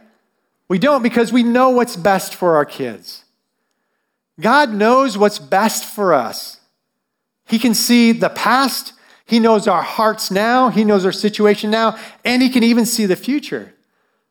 We 0.67 0.77
don't 0.77 1.01
because 1.01 1.33
we 1.33 1.41
know 1.41 1.69
what's 1.69 1.95
best 1.95 2.35
for 2.35 2.55
our 2.55 2.65
kids. 2.65 3.23
God 4.39 4.71
knows 4.71 5.17
what's 5.17 5.39
best 5.39 5.85
for 5.85 6.13
us. 6.13 6.59
He 7.45 7.57
can 7.57 7.73
see 7.73 8.11
the 8.11 8.29
past. 8.29 8.93
He 9.25 9.39
knows 9.39 9.67
our 9.67 9.81
hearts 9.81 10.29
now. 10.29 10.69
He 10.69 10.83
knows 10.83 11.05
our 11.05 11.11
situation 11.11 11.71
now. 11.71 11.97
And 12.23 12.41
He 12.41 12.49
can 12.49 12.63
even 12.63 12.85
see 12.85 13.05
the 13.05 13.15
future. 13.15 13.73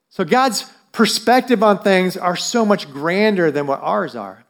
So 0.09 0.25
God's 0.25 0.71
perspective 0.93 1.63
on 1.63 1.81
things 1.81 2.17
are 2.17 2.37
so 2.37 2.65
much 2.65 2.91
grander 2.91 3.51
than 3.51 3.67
what 3.67 3.81
ours 3.83 4.15
are. 4.15 4.45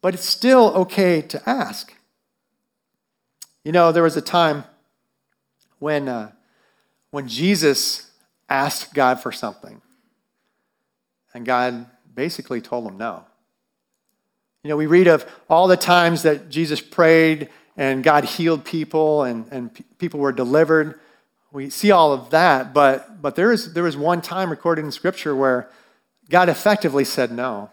But 0.00 0.14
it's 0.14 0.24
still 0.24 0.72
okay 0.74 1.20
to 1.22 1.48
ask. 1.48 1.94
You 3.64 3.72
know, 3.72 3.92
there 3.92 4.02
was 4.02 4.16
a 4.16 4.22
time 4.22 4.64
when, 5.78 6.08
uh, 6.08 6.32
when 7.10 7.28
Jesus 7.28 8.10
asked 8.48 8.94
God 8.94 9.20
for 9.20 9.32
something, 9.32 9.82
and 11.34 11.44
God 11.44 11.86
basically 12.14 12.60
told 12.60 12.86
him 12.86 12.98
no. 12.98 13.24
You 14.62 14.68
know, 14.68 14.76
we 14.76 14.86
read 14.86 15.08
of 15.08 15.26
all 15.48 15.66
the 15.66 15.76
times 15.76 16.22
that 16.22 16.48
Jesus 16.48 16.80
prayed 16.80 17.48
and 17.76 18.02
God 18.02 18.24
healed 18.24 18.64
people 18.64 19.22
and, 19.24 19.46
and 19.50 19.84
people 19.98 20.20
were 20.20 20.32
delivered. 20.32 20.98
We 21.52 21.70
see 21.70 21.90
all 21.90 22.12
of 22.12 22.30
that, 22.30 22.72
but, 22.72 23.20
but 23.20 23.34
there, 23.36 23.52
is, 23.52 23.74
there 23.74 23.84
was 23.84 23.96
one 23.96 24.22
time 24.22 24.50
recorded 24.50 24.84
in 24.84 24.92
Scripture 24.92 25.34
where 25.36 25.68
God 26.30 26.48
effectively 26.48 27.04
said 27.04 27.30
no. 27.30 27.70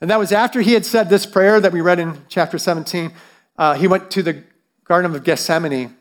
And 0.00 0.10
that 0.10 0.18
was 0.18 0.32
after 0.32 0.60
he 0.60 0.72
had 0.72 0.84
said 0.84 1.08
this 1.08 1.26
prayer 1.26 1.60
that 1.60 1.72
we 1.72 1.80
read 1.80 2.00
in 2.00 2.22
chapter 2.28 2.58
17. 2.58 3.12
Uh, 3.56 3.74
he 3.74 3.86
went 3.86 4.10
to 4.10 4.22
the 4.22 4.42
Garden 4.84 5.14
of 5.14 5.22
Gethsemane 5.22 5.96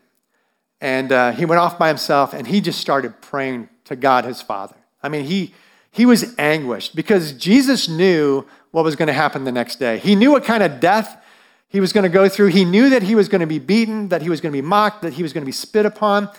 and 0.79 1.11
uh, 1.11 1.31
he 1.31 1.45
went 1.45 1.59
off 1.59 1.77
by 1.77 1.87
himself 1.87 2.33
and 2.33 2.47
he 2.47 2.61
just 2.61 2.79
started 2.79 3.21
praying 3.21 3.69
to 3.85 3.95
God 3.95 4.25
his 4.25 4.41
Father. 4.41 4.75
I 5.03 5.09
mean, 5.09 5.25
he, 5.25 5.53
he 5.91 6.07
was 6.07 6.33
anguished 6.39 6.95
because 6.95 7.33
Jesus 7.33 7.87
knew 7.87 8.45
what 8.71 8.83
was 8.83 8.95
going 8.95 9.07
to 9.07 9.13
happen 9.13 9.43
the 9.43 9.51
next 9.51 9.77
day. 9.77 9.99
He 9.99 10.15
knew 10.15 10.31
what 10.31 10.43
kind 10.43 10.63
of 10.63 10.79
death 10.79 11.23
he 11.71 11.79
was 11.79 11.93
going 11.93 12.03
to 12.03 12.09
go 12.09 12.27
through. 12.27 12.47
He 12.47 12.65
knew 12.65 12.89
that 12.89 13.01
he 13.01 13.15
was 13.15 13.29
going 13.29 13.39
to 13.39 13.47
be 13.47 13.57
beaten, 13.57 14.09
that 14.09 14.21
he 14.21 14.29
was 14.29 14.41
going 14.41 14.51
to 14.51 14.57
be 14.57 14.61
mocked, 14.61 15.03
that 15.03 15.13
he 15.13 15.23
was 15.23 15.31
going 15.31 15.41
to 15.41 15.45
be 15.45 15.53
spit 15.53 15.85
upon, 15.85 16.29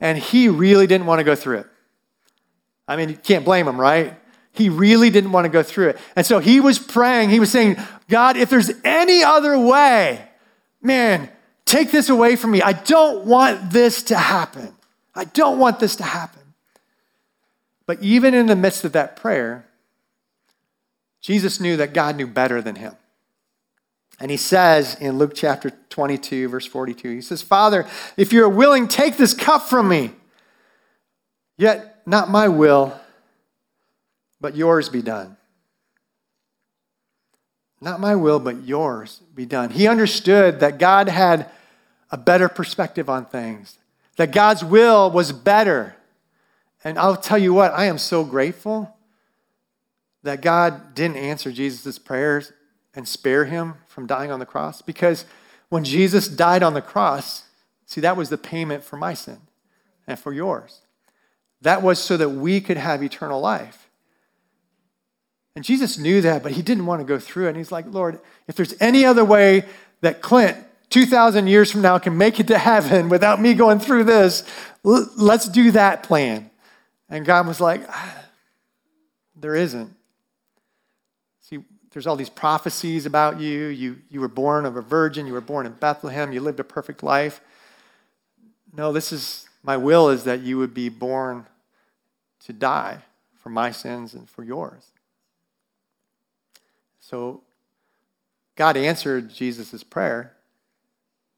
and 0.00 0.18
he 0.18 0.48
really 0.48 0.86
didn't 0.86 1.06
want 1.06 1.18
to 1.20 1.24
go 1.24 1.34
through 1.34 1.60
it. 1.60 1.66
I 2.86 2.96
mean, 2.96 3.08
you 3.08 3.16
can't 3.16 3.42
blame 3.42 3.66
him, 3.66 3.80
right? 3.80 4.14
He 4.52 4.68
really 4.68 5.08
didn't 5.08 5.32
want 5.32 5.46
to 5.46 5.48
go 5.48 5.62
through 5.62 5.90
it. 5.90 5.98
And 6.14 6.26
so 6.26 6.40
he 6.40 6.60
was 6.60 6.78
praying. 6.78 7.30
He 7.30 7.40
was 7.40 7.50
saying, 7.50 7.78
God, 8.10 8.36
if 8.36 8.50
there's 8.50 8.70
any 8.84 9.22
other 9.22 9.58
way, 9.58 10.28
man, 10.82 11.30
take 11.64 11.90
this 11.90 12.10
away 12.10 12.36
from 12.36 12.50
me. 12.50 12.60
I 12.60 12.74
don't 12.74 13.24
want 13.24 13.70
this 13.70 14.02
to 14.04 14.16
happen. 14.16 14.74
I 15.14 15.24
don't 15.24 15.58
want 15.58 15.80
this 15.80 15.96
to 15.96 16.04
happen. 16.04 16.42
But 17.86 18.02
even 18.02 18.34
in 18.34 18.44
the 18.44 18.56
midst 18.56 18.84
of 18.84 18.92
that 18.92 19.16
prayer, 19.16 19.64
Jesus 21.22 21.60
knew 21.60 21.78
that 21.78 21.94
God 21.94 22.16
knew 22.16 22.26
better 22.26 22.60
than 22.60 22.76
him. 22.76 22.94
And 24.22 24.30
he 24.30 24.36
says 24.36 24.94
in 25.00 25.18
Luke 25.18 25.32
chapter 25.34 25.70
22, 25.88 26.48
verse 26.48 26.64
42, 26.64 27.10
he 27.10 27.20
says, 27.20 27.42
Father, 27.42 27.88
if 28.16 28.32
you're 28.32 28.48
willing, 28.48 28.86
take 28.86 29.16
this 29.16 29.34
cup 29.34 29.62
from 29.62 29.88
me. 29.88 30.12
Yet 31.58 32.02
not 32.06 32.30
my 32.30 32.46
will, 32.46 32.96
but 34.40 34.54
yours 34.54 34.88
be 34.88 35.02
done. 35.02 35.36
Not 37.80 37.98
my 37.98 38.14
will, 38.14 38.38
but 38.38 38.62
yours 38.62 39.20
be 39.34 39.44
done. 39.44 39.70
He 39.70 39.88
understood 39.88 40.60
that 40.60 40.78
God 40.78 41.08
had 41.08 41.50
a 42.08 42.16
better 42.16 42.48
perspective 42.48 43.10
on 43.10 43.26
things, 43.26 43.76
that 44.18 44.30
God's 44.30 44.64
will 44.64 45.10
was 45.10 45.32
better. 45.32 45.96
And 46.84 46.96
I'll 46.96 47.16
tell 47.16 47.38
you 47.38 47.52
what, 47.52 47.72
I 47.72 47.86
am 47.86 47.98
so 47.98 48.22
grateful 48.22 48.96
that 50.22 50.42
God 50.42 50.94
didn't 50.94 51.16
answer 51.16 51.50
Jesus' 51.50 51.98
prayers 51.98 52.52
and 52.94 53.08
spare 53.08 53.44
him 53.46 53.74
from 53.86 54.06
dying 54.06 54.30
on 54.30 54.40
the 54.40 54.46
cross. 54.46 54.82
Because 54.82 55.24
when 55.68 55.84
Jesus 55.84 56.28
died 56.28 56.62
on 56.62 56.74
the 56.74 56.82
cross, 56.82 57.44
see, 57.86 58.00
that 58.00 58.16
was 58.16 58.28
the 58.28 58.38
payment 58.38 58.84
for 58.84 58.96
my 58.96 59.14
sin 59.14 59.40
and 60.06 60.18
for 60.18 60.32
yours. 60.32 60.80
That 61.62 61.82
was 61.82 61.98
so 61.98 62.16
that 62.16 62.30
we 62.30 62.60
could 62.60 62.76
have 62.76 63.02
eternal 63.02 63.40
life. 63.40 63.88
And 65.54 65.64
Jesus 65.64 65.98
knew 65.98 66.20
that, 66.22 66.42
but 66.42 66.52
he 66.52 66.62
didn't 66.62 66.86
want 66.86 67.00
to 67.00 67.06
go 67.06 67.18
through 67.18 67.46
it. 67.46 67.50
And 67.50 67.56
he's 67.56 67.72
like, 67.72 67.86
Lord, 67.88 68.18
if 68.48 68.56
there's 68.56 68.74
any 68.80 69.04
other 69.04 69.24
way 69.24 69.64
that 70.00 70.22
Clint, 70.22 70.56
2,000 70.90 71.46
years 71.46 71.70
from 71.70 71.82
now, 71.82 71.98
can 71.98 72.16
make 72.16 72.40
it 72.40 72.48
to 72.48 72.58
heaven 72.58 73.08
without 73.08 73.40
me 73.40 73.54
going 73.54 73.78
through 73.78 74.04
this, 74.04 74.44
let's 74.82 75.48
do 75.48 75.70
that 75.70 76.02
plan. 76.02 76.50
And 77.08 77.24
God 77.24 77.46
was 77.46 77.60
like, 77.60 77.82
ah, 77.88 78.24
there 79.36 79.54
isn't 79.54 79.94
there's 81.92 82.06
all 82.06 82.16
these 82.16 82.30
prophecies 82.30 83.04
about 83.06 83.38
you. 83.38 83.66
You, 83.66 83.98
you 84.10 84.20
were 84.20 84.28
born 84.28 84.64
of 84.64 84.76
a 84.76 84.82
virgin. 84.82 85.26
You 85.26 85.34
were 85.34 85.40
born 85.40 85.66
in 85.66 85.72
Bethlehem. 85.72 86.32
You 86.32 86.40
lived 86.40 86.58
a 86.58 86.64
perfect 86.64 87.02
life. 87.02 87.40
No, 88.74 88.92
this 88.92 89.12
is 89.12 89.48
my 89.62 89.76
will 89.76 90.08
is 90.08 90.24
that 90.24 90.40
you 90.40 90.58
would 90.58 90.72
be 90.72 90.88
born 90.88 91.46
to 92.46 92.52
die 92.52 92.98
for 93.42 93.50
my 93.50 93.70
sins 93.70 94.14
and 94.14 94.28
for 94.28 94.42
yours. 94.42 94.86
So 97.00 97.42
God 98.56 98.76
answered 98.76 99.30
Jesus' 99.30 99.84
prayer, 99.84 100.32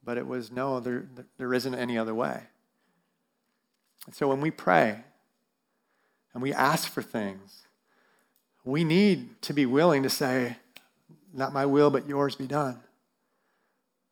but 0.04 0.16
it 0.16 0.26
was 0.26 0.52
no, 0.52 0.78
there, 0.78 1.06
there 1.36 1.52
isn't 1.52 1.74
any 1.74 1.98
other 1.98 2.14
way. 2.14 2.42
And 4.06 4.14
so 4.14 4.28
when 4.28 4.40
we 4.40 4.50
pray 4.50 5.00
and 6.32 6.42
we 6.42 6.52
ask 6.52 6.90
for 6.90 7.02
things, 7.02 7.63
we 8.64 8.84
need 8.84 9.40
to 9.42 9.52
be 9.52 9.66
willing 9.66 10.02
to 10.02 10.10
say, 10.10 10.56
Not 11.32 11.52
my 11.52 11.66
will, 11.66 11.90
but 11.90 12.08
yours 12.08 12.34
be 12.34 12.46
done. 12.46 12.80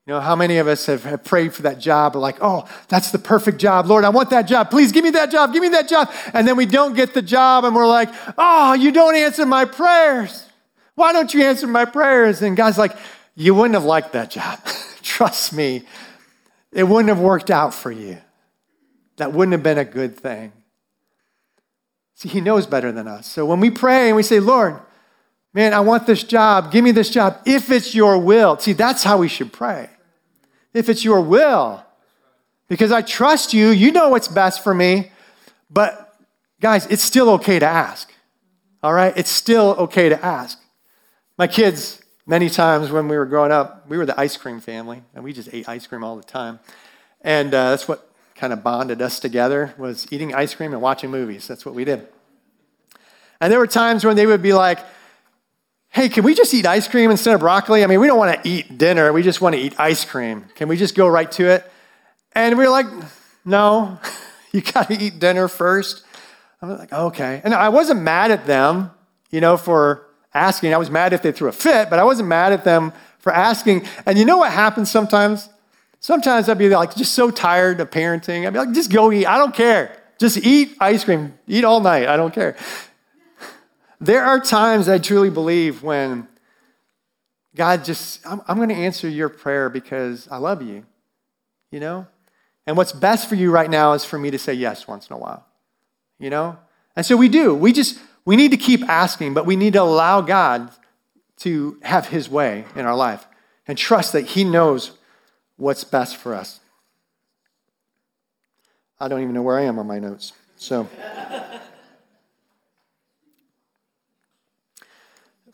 You 0.06 0.14
know, 0.14 0.20
how 0.20 0.34
many 0.34 0.58
of 0.58 0.66
us 0.66 0.86
have, 0.86 1.04
have 1.04 1.22
prayed 1.22 1.54
for 1.54 1.62
that 1.62 1.78
job, 1.78 2.16
like, 2.16 2.38
oh, 2.40 2.68
that's 2.88 3.12
the 3.12 3.20
perfect 3.20 3.58
job. 3.58 3.86
Lord, 3.86 4.04
I 4.04 4.08
want 4.08 4.30
that 4.30 4.42
job. 4.42 4.68
Please 4.68 4.90
give 4.90 5.04
me 5.04 5.10
that 5.10 5.30
job. 5.30 5.52
Give 5.52 5.62
me 5.62 5.68
that 5.68 5.88
job. 5.88 6.10
And 6.34 6.46
then 6.46 6.56
we 6.56 6.66
don't 6.66 6.94
get 6.94 7.14
the 7.14 7.22
job 7.22 7.64
and 7.64 7.74
we're 7.74 7.86
like, 7.86 8.08
oh, 8.36 8.72
you 8.72 8.90
don't 8.90 9.14
answer 9.14 9.46
my 9.46 9.64
prayers. 9.64 10.44
Why 10.96 11.12
don't 11.12 11.32
you 11.32 11.44
answer 11.44 11.68
my 11.68 11.84
prayers? 11.84 12.42
And 12.42 12.56
God's 12.56 12.78
like, 12.78 12.96
you 13.36 13.54
wouldn't 13.54 13.74
have 13.74 13.84
liked 13.84 14.12
that 14.14 14.30
job. 14.30 14.58
Trust 15.02 15.52
me, 15.52 15.84
it 16.72 16.82
wouldn't 16.82 17.08
have 17.08 17.20
worked 17.20 17.50
out 17.50 17.72
for 17.72 17.92
you. 17.92 18.18
That 19.18 19.32
wouldn't 19.32 19.52
have 19.52 19.62
been 19.62 19.78
a 19.78 19.84
good 19.84 20.18
thing. 20.18 20.52
See, 22.22 22.28
He 22.28 22.40
knows 22.40 22.68
better 22.68 22.92
than 22.92 23.08
us. 23.08 23.26
So 23.26 23.44
when 23.44 23.58
we 23.58 23.68
pray 23.68 24.06
and 24.06 24.14
we 24.14 24.22
say, 24.22 24.38
Lord, 24.38 24.78
man, 25.52 25.74
I 25.74 25.80
want 25.80 26.06
this 26.06 26.22
job, 26.22 26.70
give 26.70 26.84
me 26.84 26.92
this 26.92 27.10
job, 27.10 27.40
if 27.44 27.68
it's 27.68 27.96
your 27.96 28.16
will. 28.16 28.56
See, 28.60 28.74
that's 28.74 29.02
how 29.02 29.18
we 29.18 29.26
should 29.26 29.52
pray. 29.52 29.90
If 30.72 30.88
it's 30.88 31.04
your 31.04 31.20
will. 31.20 31.84
Because 32.68 32.92
I 32.92 33.02
trust 33.02 33.52
you, 33.52 33.70
you 33.70 33.90
know 33.90 34.08
what's 34.08 34.28
best 34.28 34.62
for 34.62 34.72
me. 34.72 35.10
But 35.68 36.14
guys, 36.60 36.86
it's 36.86 37.02
still 37.02 37.28
okay 37.30 37.58
to 37.58 37.66
ask. 37.66 38.12
All 38.84 38.92
right? 38.92 39.12
It's 39.16 39.28
still 39.28 39.74
okay 39.80 40.08
to 40.08 40.24
ask. 40.24 40.60
My 41.36 41.48
kids, 41.48 42.02
many 42.24 42.48
times 42.48 42.92
when 42.92 43.08
we 43.08 43.16
were 43.16 43.26
growing 43.26 43.50
up, 43.50 43.88
we 43.88 43.98
were 43.98 44.06
the 44.06 44.18
ice 44.18 44.36
cream 44.36 44.60
family, 44.60 45.02
and 45.12 45.24
we 45.24 45.32
just 45.32 45.48
ate 45.52 45.68
ice 45.68 45.88
cream 45.88 46.04
all 46.04 46.14
the 46.14 46.22
time. 46.22 46.60
And 47.20 47.52
uh, 47.52 47.70
that's 47.70 47.88
what 47.88 48.11
kind 48.42 48.52
of 48.52 48.64
bonded 48.64 49.00
us 49.00 49.20
together 49.20 49.72
was 49.78 50.04
eating 50.10 50.34
ice 50.34 50.52
cream 50.52 50.72
and 50.72 50.82
watching 50.82 51.08
movies. 51.12 51.46
That's 51.46 51.64
what 51.64 51.76
we 51.76 51.84
did. 51.84 52.08
And 53.40 53.52
there 53.52 53.60
were 53.60 53.68
times 53.68 54.04
when 54.04 54.16
they 54.16 54.26
would 54.26 54.42
be 54.42 54.52
like, 54.52 54.80
hey, 55.90 56.08
can 56.08 56.24
we 56.24 56.34
just 56.34 56.52
eat 56.52 56.66
ice 56.66 56.88
cream 56.88 57.12
instead 57.12 57.34
of 57.34 57.38
broccoli? 57.38 57.84
I 57.84 57.86
mean, 57.86 58.00
we 58.00 58.08
don't 58.08 58.18
want 58.18 58.42
to 58.42 58.48
eat 58.48 58.76
dinner. 58.76 59.12
We 59.12 59.22
just 59.22 59.40
want 59.40 59.54
to 59.54 59.60
eat 59.60 59.78
ice 59.78 60.04
cream. 60.04 60.46
Can 60.56 60.66
we 60.66 60.76
just 60.76 60.96
go 60.96 61.06
right 61.06 61.30
to 61.30 61.50
it? 61.50 61.70
And 62.32 62.58
we 62.58 62.64
were 62.64 62.70
like, 62.70 62.86
no, 63.44 64.00
you 64.52 64.60
got 64.60 64.88
to 64.88 65.00
eat 65.00 65.20
dinner 65.20 65.46
first. 65.46 66.04
I 66.60 66.66
was 66.66 66.80
like, 66.80 66.92
okay. 66.92 67.42
And 67.44 67.54
I 67.54 67.68
wasn't 67.68 68.02
mad 68.02 68.32
at 68.32 68.44
them, 68.44 68.90
you 69.30 69.40
know, 69.40 69.56
for 69.56 70.04
asking. 70.34 70.74
I 70.74 70.78
was 70.78 70.90
mad 70.90 71.12
if 71.12 71.22
they 71.22 71.30
threw 71.30 71.48
a 71.48 71.52
fit, 71.52 71.90
but 71.90 72.00
I 72.00 72.02
wasn't 72.02 72.28
mad 72.28 72.52
at 72.52 72.64
them 72.64 72.92
for 73.20 73.32
asking. 73.32 73.86
And 74.04 74.18
you 74.18 74.24
know 74.24 74.38
what 74.38 74.50
happens 74.50 74.90
sometimes? 74.90 75.48
Sometimes 76.02 76.48
I'd 76.48 76.58
be 76.58 76.68
like 76.68 76.96
just 76.96 77.14
so 77.14 77.30
tired 77.30 77.80
of 77.80 77.90
parenting. 77.90 78.44
I'd 78.44 78.52
be 78.52 78.58
like, 78.58 78.72
just 78.72 78.90
go 78.90 79.12
eat. 79.12 79.24
I 79.24 79.38
don't 79.38 79.54
care. 79.54 79.96
Just 80.18 80.36
eat 80.38 80.76
ice 80.80 81.04
cream. 81.04 81.38
Eat 81.46 81.64
all 81.64 81.80
night. 81.80 82.08
I 82.08 82.16
don't 82.16 82.34
care. 82.34 82.56
There 84.00 84.24
are 84.24 84.40
times 84.40 84.88
I 84.88 84.98
truly 84.98 85.30
believe 85.30 85.84
when 85.84 86.26
God 87.54 87.84
just, 87.84 88.26
I'm, 88.26 88.42
I'm 88.48 88.56
going 88.56 88.68
to 88.70 88.74
answer 88.74 89.08
your 89.08 89.28
prayer 89.28 89.70
because 89.70 90.26
I 90.28 90.38
love 90.38 90.60
you, 90.60 90.84
you 91.70 91.78
know? 91.78 92.08
And 92.66 92.76
what's 92.76 92.92
best 92.92 93.28
for 93.28 93.36
you 93.36 93.52
right 93.52 93.70
now 93.70 93.92
is 93.92 94.04
for 94.04 94.18
me 94.18 94.32
to 94.32 94.38
say 94.40 94.54
yes 94.54 94.88
once 94.88 95.08
in 95.08 95.14
a 95.14 95.18
while, 95.18 95.46
you 96.18 96.30
know? 96.30 96.58
And 96.96 97.06
so 97.06 97.16
we 97.16 97.28
do. 97.28 97.54
We 97.54 97.72
just, 97.72 98.00
we 98.24 98.34
need 98.34 98.50
to 98.50 98.56
keep 98.56 98.82
asking, 98.88 99.34
but 99.34 99.46
we 99.46 99.54
need 99.54 99.74
to 99.74 99.82
allow 99.82 100.20
God 100.20 100.72
to 101.38 101.78
have 101.82 102.08
his 102.08 102.28
way 102.28 102.64
in 102.74 102.86
our 102.86 102.96
life 102.96 103.24
and 103.68 103.78
trust 103.78 104.12
that 104.14 104.26
he 104.26 104.42
knows 104.42 104.98
what's 105.56 105.84
best 105.84 106.16
for 106.16 106.34
us. 106.34 106.60
I 108.98 109.08
don't 109.08 109.22
even 109.22 109.34
know 109.34 109.42
where 109.42 109.58
I 109.58 109.62
am 109.62 109.78
on 109.78 109.86
my 109.86 109.98
notes. 109.98 110.32
So, 110.56 110.88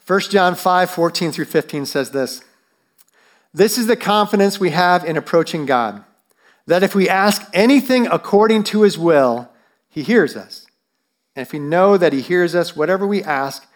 1 0.06 0.20
John 0.20 0.54
5 0.54 0.90
14 0.90 1.32
through 1.32 1.44
15 1.44 1.86
says 1.86 2.10
this 2.10 2.42
This 3.52 3.78
is 3.78 3.86
the 3.86 3.96
confidence 3.96 4.58
we 4.58 4.70
have 4.70 5.04
in 5.04 5.16
approaching 5.16 5.66
God 5.66 6.04
that 6.68 6.82
if 6.82 6.94
we 6.94 7.08
ask 7.08 7.48
anything 7.54 8.06
according 8.06 8.62
to 8.62 8.82
his 8.82 8.98
will, 8.98 9.50
he 9.88 10.02
hears 10.02 10.36
us. 10.36 10.66
And 11.34 11.46
if 11.46 11.52
we 11.52 11.58
know 11.58 11.96
that 11.96 12.12
he 12.12 12.20
hears 12.20 12.54
us, 12.54 12.76
whatever 12.76 13.06
we 13.06 13.22
ask, 13.22 13.66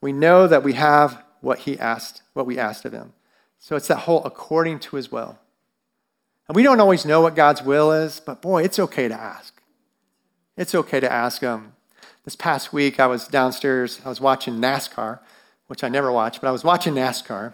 we 0.00 0.12
know 0.12 0.46
that 0.46 0.62
we 0.62 0.74
have 0.74 1.24
what 1.40 1.60
he 1.60 1.76
asked, 1.76 2.22
what 2.34 2.46
we 2.46 2.56
asked 2.56 2.84
of 2.84 2.92
him. 2.92 3.14
So 3.58 3.74
it's 3.74 3.88
that 3.88 4.00
whole 4.00 4.22
according 4.24 4.78
to 4.80 4.96
his 4.96 5.10
will. 5.10 5.38
And 6.48 6.54
we 6.54 6.62
don't 6.62 6.80
always 6.80 7.04
know 7.04 7.20
what 7.20 7.34
God's 7.34 7.62
will 7.62 7.90
is, 7.92 8.20
but 8.20 8.40
boy, 8.40 8.62
it's 8.62 8.78
okay 8.78 9.08
to 9.08 9.14
ask. 9.14 9.60
It's 10.56 10.74
okay 10.74 11.00
to 11.00 11.10
ask 11.10 11.42
him. 11.42 11.72
This 12.24 12.36
past 12.36 12.72
week, 12.72 12.98
I 13.00 13.06
was 13.06 13.28
downstairs, 13.28 14.00
I 14.04 14.08
was 14.08 14.20
watching 14.20 14.54
NASCAR, 14.54 15.20
which 15.66 15.82
I 15.82 15.88
never 15.88 16.10
watch, 16.12 16.40
but 16.40 16.48
I 16.48 16.52
was 16.52 16.64
watching 16.64 16.94
NASCAR. 16.94 17.52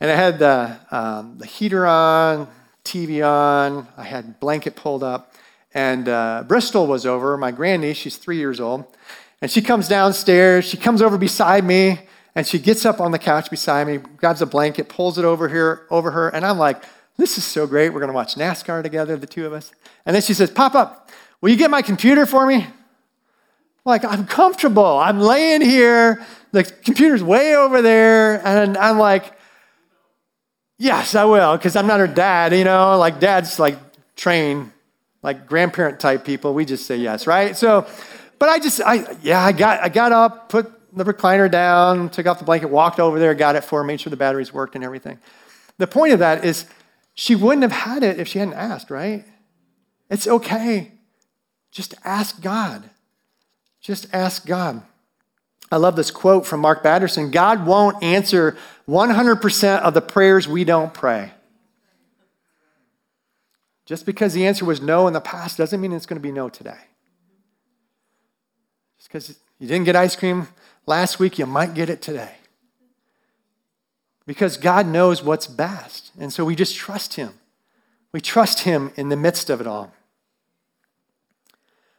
And 0.00 0.10
I 0.10 0.14
had 0.14 0.38
the, 0.38 0.78
um, 0.90 1.38
the 1.38 1.46
heater 1.46 1.86
on, 1.86 2.48
TV 2.84 3.26
on, 3.26 3.86
I 3.96 4.04
had 4.04 4.40
blanket 4.40 4.76
pulled 4.76 5.02
up, 5.02 5.34
and 5.72 6.08
uh, 6.08 6.44
Bristol 6.46 6.86
was 6.86 7.06
over, 7.06 7.36
my 7.36 7.50
grandniece, 7.50 7.96
she's 7.96 8.16
three 8.16 8.38
years 8.38 8.60
old, 8.60 8.84
and 9.40 9.50
she 9.50 9.62
comes 9.62 9.88
downstairs, 9.88 10.64
she 10.64 10.76
comes 10.76 11.00
over 11.00 11.16
beside 11.16 11.64
me, 11.64 12.00
and 12.34 12.46
she 12.46 12.58
gets 12.58 12.84
up 12.84 13.00
on 13.00 13.12
the 13.12 13.18
couch 13.18 13.50
beside 13.50 13.86
me, 13.86 13.98
grabs 13.98 14.42
a 14.42 14.46
blanket, 14.46 14.88
pulls 14.88 15.18
it 15.18 15.24
over 15.24 15.48
here, 15.48 15.86
over 15.90 16.10
her, 16.10 16.28
and 16.28 16.44
I'm 16.44 16.58
like, 16.58 16.82
this 17.16 17.38
is 17.38 17.44
so 17.44 17.66
great. 17.66 17.90
We're 17.90 18.00
going 18.00 18.08
to 18.08 18.14
watch 18.14 18.34
NASCAR 18.34 18.82
together, 18.82 19.16
the 19.16 19.26
two 19.26 19.46
of 19.46 19.52
us. 19.52 19.72
And 20.06 20.14
then 20.14 20.22
she 20.22 20.34
says, 20.34 20.50
Pop 20.50 20.74
up, 20.74 21.10
will 21.40 21.50
you 21.50 21.56
get 21.56 21.70
my 21.70 21.82
computer 21.82 22.26
for 22.26 22.46
me? 22.46 22.66
Like, 23.84 24.04
I'm 24.04 24.26
comfortable. 24.26 24.98
I'm 24.98 25.20
laying 25.20 25.60
here. 25.60 26.24
The 26.52 26.64
computer's 26.64 27.22
way 27.22 27.56
over 27.56 27.82
there. 27.82 28.46
And 28.46 28.76
I'm 28.76 28.98
like, 28.98 29.36
Yes, 30.82 31.14
I 31.14 31.24
will, 31.26 31.56
because 31.56 31.76
I'm 31.76 31.86
not 31.86 32.00
her 32.00 32.08
dad, 32.08 32.52
you 32.52 32.64
know, 32.64 32.98
like 32.98 33.20
dads 33.20 33.60
like 33.60 33.78
train, 34.16 34.72
like 35.22 35.46
grandparent 35.46 36.00
type 36.00 36.24
people. 36.24 36.54
We 36.54 36.64
just 36.64 36.86
say 36.86 36.96
yes, 36.96 37.24
right? 37.28 37.56
So, 37.56 37.86
but 38.40 38.48
I 38.48 38.58
just, 38.58 38.80
I, 38.80 39.16
yeah, 39.22 39.44
I 39.44 39.52
got, 39.52 39.80
I 39.80 39.88
got 39.88 40.10
up, 40.10 40.48
put 40.48 40.72
the 40.92 41.04
recliner 41.04 41.48
down, 41.48 42.08
took 42.08 42.26
off 42.26 42.40
the 42.40 42.44
blanket, 42.44 42.68
walked 42.68 42.98
over 42.98 43.20
there, 43.20 43.32
got 43.32 43.54
it 43.54 43.62
for 43.62 43.78
her, 43.78 43.84
made 43.84 44.00
sure 44.00 44.10
the 44.10 44.16
batteries 44.16 44.52
worked 44.52 44.74
and 44.74 44.82
everything. 44.82 45.20
The 45.78 45.86
point 45.86 46.14
of 46.14 46.18
that 46.18 46.44
is 46.44 46.66
she 47.14 47.34
wouldn't 47.34 47.62
have 47.62 47.72
had 47.72 48.02
it 48.02 48.18
if 48.18 48.28
she 48.28 48.38
hadn't 48.38 48.54
asked, 48.54 48.90
right? 48.90 49.24
It's 50.08 50.26
okay. 50.26 50.92
Just 51.70 51.94
ask 52.04 52.42
God. 52.42 52.90
Just 53.80 54.06
ask 54.12 54.46
God. 54.46 54.82
I 55.70 55.76
love 55.76 55.96
this 55.96 56.10
quote 56.10 56.46
from 56.46 56.60
Mark 56.60 56.82
Batterson 56.82 57.30
God 57.30 57.66
won't 57.66 58.02
answer 58.02 58.56
100% 58.88 59.80
of 59.80 59.94
the 59.94 60.02
prayers 60.02 60.46
we 60.46 60.64
don't 60.64 60.92
pray. 60.92 61.32
Just 63.86 64.06
because 64.06 64.32
the 64.32 64.46
answer 64.46 64.64
was 64.64 64.80
no 64.80 65.06
in 65.06 65.12
the 65.12 65.20
past 65.20 65.58
doesn't 65.58 65.80
mean 65.80 65.92
it's 65.92 66.06
going 66.06 66.20
to 66.20 66.22
be 66.22 66.32
no 66.32 66.48
today. 66.48 66.78
Just 68.98 69.08
because 69.08 69.38
you 69.58 69.66
didn't 69.66 69.84
get 69.84 69.96
ice 69.96 70.14
cream 70.14 70.48
last 70.86 71.18
week, 71.18 71.38
you 71.38 71.46
might 71.46 71.74
get 71.74 71.90
it 71.90 72.00
today. 72.00 72.36
Because 74.26 74.56
God 74.56 74.86
knows 74.86 75.22
what's 75.22 75.46
best. 75.46 76.12
And 76.18 76.32
so 76.32 76.44
we 76.44 76.54
just 76.54 76.76
trust 76.76 77.14
Him. 77.14 77.32
We 78.12 78.20
trust 78.20 78.60
Him 78.60 78.92
in 78.96 79.08
the 79.08 79.16
midst 79.16 79.50
of 79.50 79.60
it 79.60 79.66
all. 79.66 79.92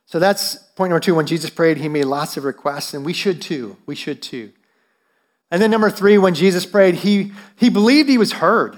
So 0.05 0.19
that's 0.19 0.55
point 0.55 0.91
number 0.91 0.99
two. 0.99 1.15
When 1.15 1.25
Jesus 1.25 1.49
prayed, 1.49 1.77
he 1.77 1.89
made 1.89 2.05
lots 2.05 2.37
of 2.37 2.43
requests, 2.43 2.93
and 2.93 3.03
we 3.03 3.13
should 3.13 3.41
too. 3.41 3.77
We 3.85 3.95
should 3.95 4.21
too. 4.21 4.51
And 5.49 5.61
then 5.61 5.71
number 5.71 5.89
three, 5.89 6.17
when 6.17 6.35
Jesus 6.35 6.65
prayed, 6.65 6.95
he, 6.95 7.31
he 7.55 7.69
believed 7.69 8.09
he 8.09 8.17
was 8.17 8.33
heard. 8.33 8.77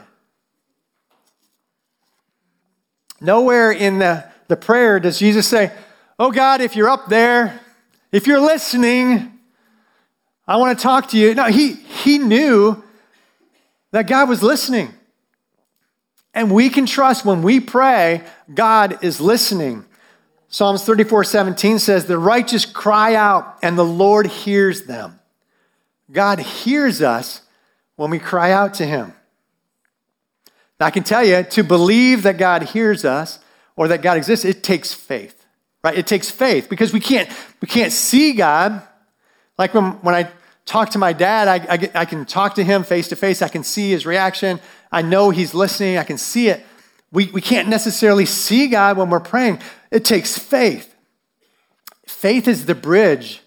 Nowhere 3.19 3.71
in 3.71 3.99
the, 3.99 4.29
the 4.47 4.55
prayer 4.55 4.99
does 4.99 5.19
Jesus 5.19 5.47
say, 5.47 5.71
Oh 6.17 6.31
God, 6.31 6.62
if 6.62 6.75
you're 6.75 6.89
up 6.89 7.08
there, 7.08 7.60
if 8.12 8.27
you're 8.27 8.39
listening, 8.39 9.38
I 10.47 10.58
want 10.58 10.77
to 10.77 10.81
talk 10.81 11.10
to 11.10 11.17
you. 11.17 11.34
No, 11.34 11.45
he, 11.45 11.73
he 11.73 12.17
knew 12.17 12.81
that 13.95 14.08
God 14.08 14.27
was 14.27 14.43
listening. 14.43 14.93
And 16.34 16.51
we 16.51 16.69
can 16.69 16.86
trust 16.86 17.23
when 17.23 17.43
we 17.43 17.62
pray, 17.62 18.23
God 18.53 19.01
is 19.01 19.21
listening. 19.21 19.86
Psalms 20.49 20.84
34 20.84 21.23
17 21.23 21.79
says, 21.79 22.03
The 22.03 22.17
righteous 22.17 22.65
cry 22.65 23.15
out, 23.15 23.58
and 23.62 23.77
the 23.77 23.86
Lord 23.86 24.27
hears 24.27 24.84
them. 24.84 25.21
God 26.12 26.39
hears 26.39 27.01
us 27.01 27.43
when 27.95 28.10
we 28.10 28.19
cry 28.19 28.51
out 28.51 28.73
to 28.75 28.86
Him. 28.86 29.13
Now, 30.77 30.88
I 30.88 30.91
can 30.91 31.03
tell 31.03 31.23
you, 31.23 31.43
to 31.43 31.63
believe 31.63 32.23
that 32.23 32.38
God 32.38 32.63
hears 32.63 33.05
us 33.05 33.39
or 33.77 33.88
that 33.88 34.01
God 34.01 34.17
exists, 34.17 34.43
it 34.43 34.62
takes 34.62 34.93
faith, 34.93 35.45
right? 35.86 35.97
It 35.97 36.05
takes 36.05 36.29
faith 36.29 36.67
because 36.69 36.91
we 36.91 36.99
can't, 36.99 37.29
we 37.62 37.69
can't 37.69 37.93
see 37.93 38.34
God. 38.34 38.86
Like 39.58 39.73
when, 39.73 39.93
when 40.01 40.15
I 40.15 40.29
talk 40.65 40.89
to 40.91 40.97
my 40.97 41.13
dad, 41.13 41.47
I, 41.47 41.73
I, 41.73 42.01
I 42.01 42.06
can 42.06 42.25
talk 42.25 42.56
to 42.56 42.63
him 42.63 42.84
face 42.84 43.08
to 43.10 43.15
face. 43.15 43.41
I 43.41 43.47
can 43.47 43.63
see 43.63 43.91
his 43.91 44.06
reaction. 44.06 44.60
I 44.91 45.01
know 45.01 45.30
he's 45.30 45.54
listening. 45.54 45.97
I 45.97 46.04
can 46.04 46.17
see 46.17 46.49
it. 46.49 46.65
We, 47.12 47.28
we 47.28 47.41
can't 47.41 47.69
necessarily 47.69 48.25
see 48.25 48.67
God 48.67 48.97
when 48.97 49.10
we're 49.10 49.19
praying. 49.19 49.60
It 49.91 50.04
takes 50.04 50.38
faith. 50.38 50.93
Faith 52.06 52.47
is 52.47 52.65
the 52.65 52.75
bridge 52.75 53.41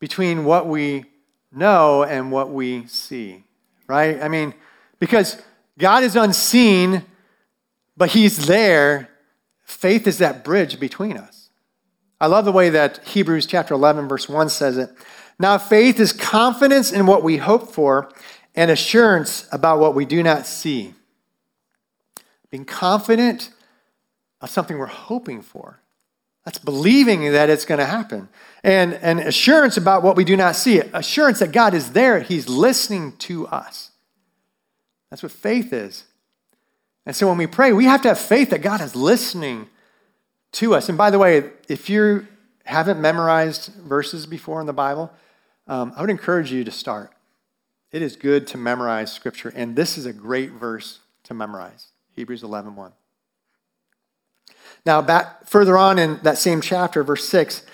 between 0.00 0.44
what 0.44 0.66
we 0.66 1.04
know 1.52 2.02
and 2.02 2.32
what 2.32 2.50
we 2.50 2.86
see, 2.86 3.44
right? 3.86 4.20
I 4.20 4.28
mean, 4.28 4.54
because 4.98 5.40
God 5.78 6.02
is 6.02 6.16
unseen, 6.16 7.04
but 7.96 8.10
He's 8.10 8.46
there. 8.46 9.10
Faith 9.62 10.06
is 10.06 10.18
that 10.18 10.44
bridge 10.44 10.80
between 10.80 11.16
us. 11.16 11.50
I 12.20 12.26
love 12.26 12.44
the 12.44 12.52
way 12.52 12.70
that 12.70 13.06
Hebrews 13.06 13.46
chapter 13.46 13.74
11, 13.74 14.08
verse 14.08 14.28
1 14.28 14.48
says 14.48 14.76
it. 14.76 14.90
Now, 15.42 15.58
faith 15.58 15.98
is 15.98 16.12
confidence 16.12 16.92
in 16.92 17.04
what 17.04 17.24
we 17.24 17.38
hope 17.38 17.72
for 17.72 18.12
and 18.54 18.70
assurance 18.70 19.48
about 19.50 19.80
what 19.80 19.92
we 19.92 20.04
do 20.04 20.22
not 20.22 20.46
see 20.46 20.94
being 22.48 22.64
confident 22.64 23.50
of 24.40 24.50
something 24.50 24.78
we're 24.78 24.86
hoping 24.86 25.42
for. 25.42 25.80
That's 26.44 26.58
believing 26.58 27.32
that 27.32 27.50
it's 27.50 27.64
going 27.64 27.78
to 27.78 27.86
happen. 27.86 28.28
And, 28.62 28.94
and 28.94 29.18
assurance 29.18 29.76
about 29.76 30.04
what 30.04 30.16
we 30.16 30.24
do 30.24 30.36
not 30.36 30.54
see. 30.54 30.78
Assurance 30.78 31.40
that 31.40 31.50
God 31.50 31.72
is 31.74 31.92
there. 31.92 32.20
He's 32.20 32.48
listening 32.48 33.16
to 33.20 33.48
us. 33.48 33.90
That's 35.10 35.22
what 35.22 35.32
faith 35.32 35.72
is. 35.72 36.04
And 37.04 37.16
so 37.16 37.26
when 37.26 37.38
we 37.38 37.48
pray, 37.48 37.72
we 37.72 37.86
have 37.86 38.02
to 38.02 38.08
have 38.08 38.18
faith 38.18 38.50
that 38.50 38.60
God 38.60 38.80
is 38.80 38.94
listening 38.94 39.68
to 40.52 40.74
us. 40.74 40.88
And 40.88 40.98
by 40.98 41.10
the 41.10 41.18
way, 41.18 41.50
if 41.68 41.88
you 41.88 42.28
haven't 42.64 43.00
memorized 43.00 43.72
verses 43.74 44.26
before 44.26 44.60
in 44.60 44.66
the 44.66 44.72
Bible, 44.72 45.10
um, 45.72 45.94
I 45.96 46.02
would 46.02 46.10
encourage 46.10 46.52
you 46.52 46.64
to 46.64 46.70
start. 46.70 47.14
It 47.92 48.02
is 48.02 48.14
good 48.14 48.46
to 48.48 48.58
memorize 48.58 49.10
Scripture, 49.10 49.50
and 49.56 49.74
this 49.74 49.96
is 49.96 50.04
a 50.04 50.12
great 50.12 50.50
verse 50.50 51.00
to 51.24 51.32
memorize. 51.32 51.92
Hebrews 52.14 52.42
11 52.42 52.76
1. 52.76 52.92
Now, 54.84 55.00
back 55.00 55.46
further 55.46 55.78
on 55.78 55.98
in 55.98 56.20
that 56.24 56.36
same 56.36 56.60
chapter, 56.60 57.02
verse 57.02 57.26
6, 57.26 57.64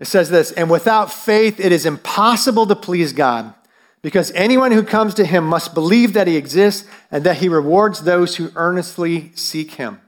it 0.00 0.06
says 0.06 0.28
this 0.28 0.50
And 0.50 0.68
without 0.68 1.12
faith, 1.12 1.60
it 1.60 1.70
is 1.70 1.86
impossible 1.86 2.66
to 2.66 2.74
please 2.74 3.12
God, 3.12 3.54
because 4.02 4.32
anyone 4.32 4.72
who 4.72 4.82
comes 4.82 5.14
to 5.14 5.24
him 5.24 5.44
must 5.44 5.74
believe 5.74 6.14
that 6.14 6.26
he 6.26 6.36
exists 6.36 6.88
and 7.12 7.22
that 7.22 7.36
he 7.36 7.48
rewards 7.48 8.02
those 8.02 8.36
who 8.36 8.50
earnestly 8.56 9.30
seek 9.36 9.74
him. 9.74 10.00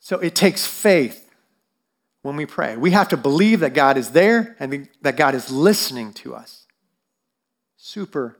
So 0.00 0.18
it 0.18 0.34
takes 0.34 0.66
faith 0.66 1.19
when 2.22 2.36
we 2.36 2.46
pray. 2.46 2.76
We 2.76 2.90
have 2.90 3.08
to 3.08 3.16
believe 3.16 3.60
that 3.60 3.74
God 3.74 3.96
is 3.96 4.10
there 4.10 4.56
and 4.60 4.88
that 5.02 5.16
God 5.16 5.34
is 5.34 5.50
listening 5.50 6.12
to 6.14 6.34
us. 6.34 6.66
Super 7.76 8.36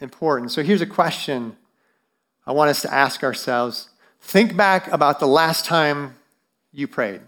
important. 0.00 0.52
So 0.52 0.62
here's 0.62 0.80
a 0.80 0.86
question 0.86 1.56
I 2.46 2.52
want 2.52 2.70
us 2.70 2.80
to 2.82 2.92
ask 2.92 3.22
ourselves 3.22 3.90
think 4.20 4.56
back 4.56 4.88
about 4.88 5.20
the 5.20 5.26
last 5.26 5.64
time 5.64 6.16
you 6.72 6.88
prayed. 6.88 7.20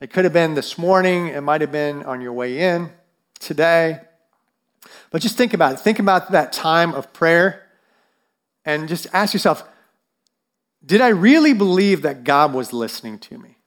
It 0.00 0.12
could 0.12 0.24
have 0.24 0.32
been 0.32 0.54
this 0.54 0.78
morning, 0.78 1.28
it 1.28 1.42
might 1.42 1.60
have 1.60 1.72
been 1.72 2.04
on 2.04 2.20
your 2.20 2.32
way 2.32 2.58
in 2.58 2.90
today. 3.38 4.00
But 5.10 5.20
just 5.20 5.36
think 5.36 5.52
about 5.52 5.74
it. 5.74 5.80
Think 5.80 5.98
about 5.98 6.30
that 6.30 6.52
time 6.52 6.94
of 6.94 7.12
prayer 7.12 7.66
and 8.64 8.88
just 8.88 9.06
ask 9.12 9.34
yourself 9.34 9.64
did 10.84 11.02
I 11.02 11.08
really 11.08 11.52
believe 11.52 12.02
that 12.02 12.24
God 12.24 12.54
was 12.54 12.72
listening 12.72 13.18
to 13.18 13.36
me? 13.36 13.58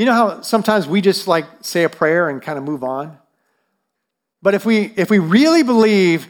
You 0.00 0.06
know 0.06 0.14
how 0.14 0.40
sometimes 0.40 0.86
we 0.86 1.02
just 1.02 1.28
like 1.28 1.44
say 1.60 1.84
a 1.84 1.90
prayer 1.90 2.30
and 2.30 2.40
kind 2.40 2.56
of 2.56 2.64
move 2.64 2.82
on? 2.82 3.18
But 4.40 4.54
if 4.54 4.64
we 4.64 4.94
if 4.96 5.10
we 5.10 5.18
really 5.18 5.62
believe 5.62 6.28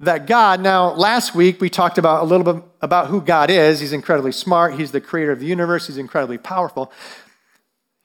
that 0.00 0.26
God, 0.26 0.60
now 0.60 0.92
last 0.92 1.34
week 1.34 1.58
we 1.58 1.70
talked 1.70 1.96
about 1.96 2.22
a 2.22 2.26
little 2.26 2.52
bit 2.52 2.62
about 2.82 3.06
who 3.06 3.22
God 3.22 3.48
is. 3.48 3.80
He's 3.80 3.94
incredibly 3.94 4.32
smart, 4.32 4.74
He's 4.74 4.92
the 4.92 5.00
creator 5.00 5.32
of 5.32 5.40
the 5.40 5.46
universe, 5.46 5.86
He's 5.86 5.96
incredibly 5.96 6.36
powerful. 6.36 6.92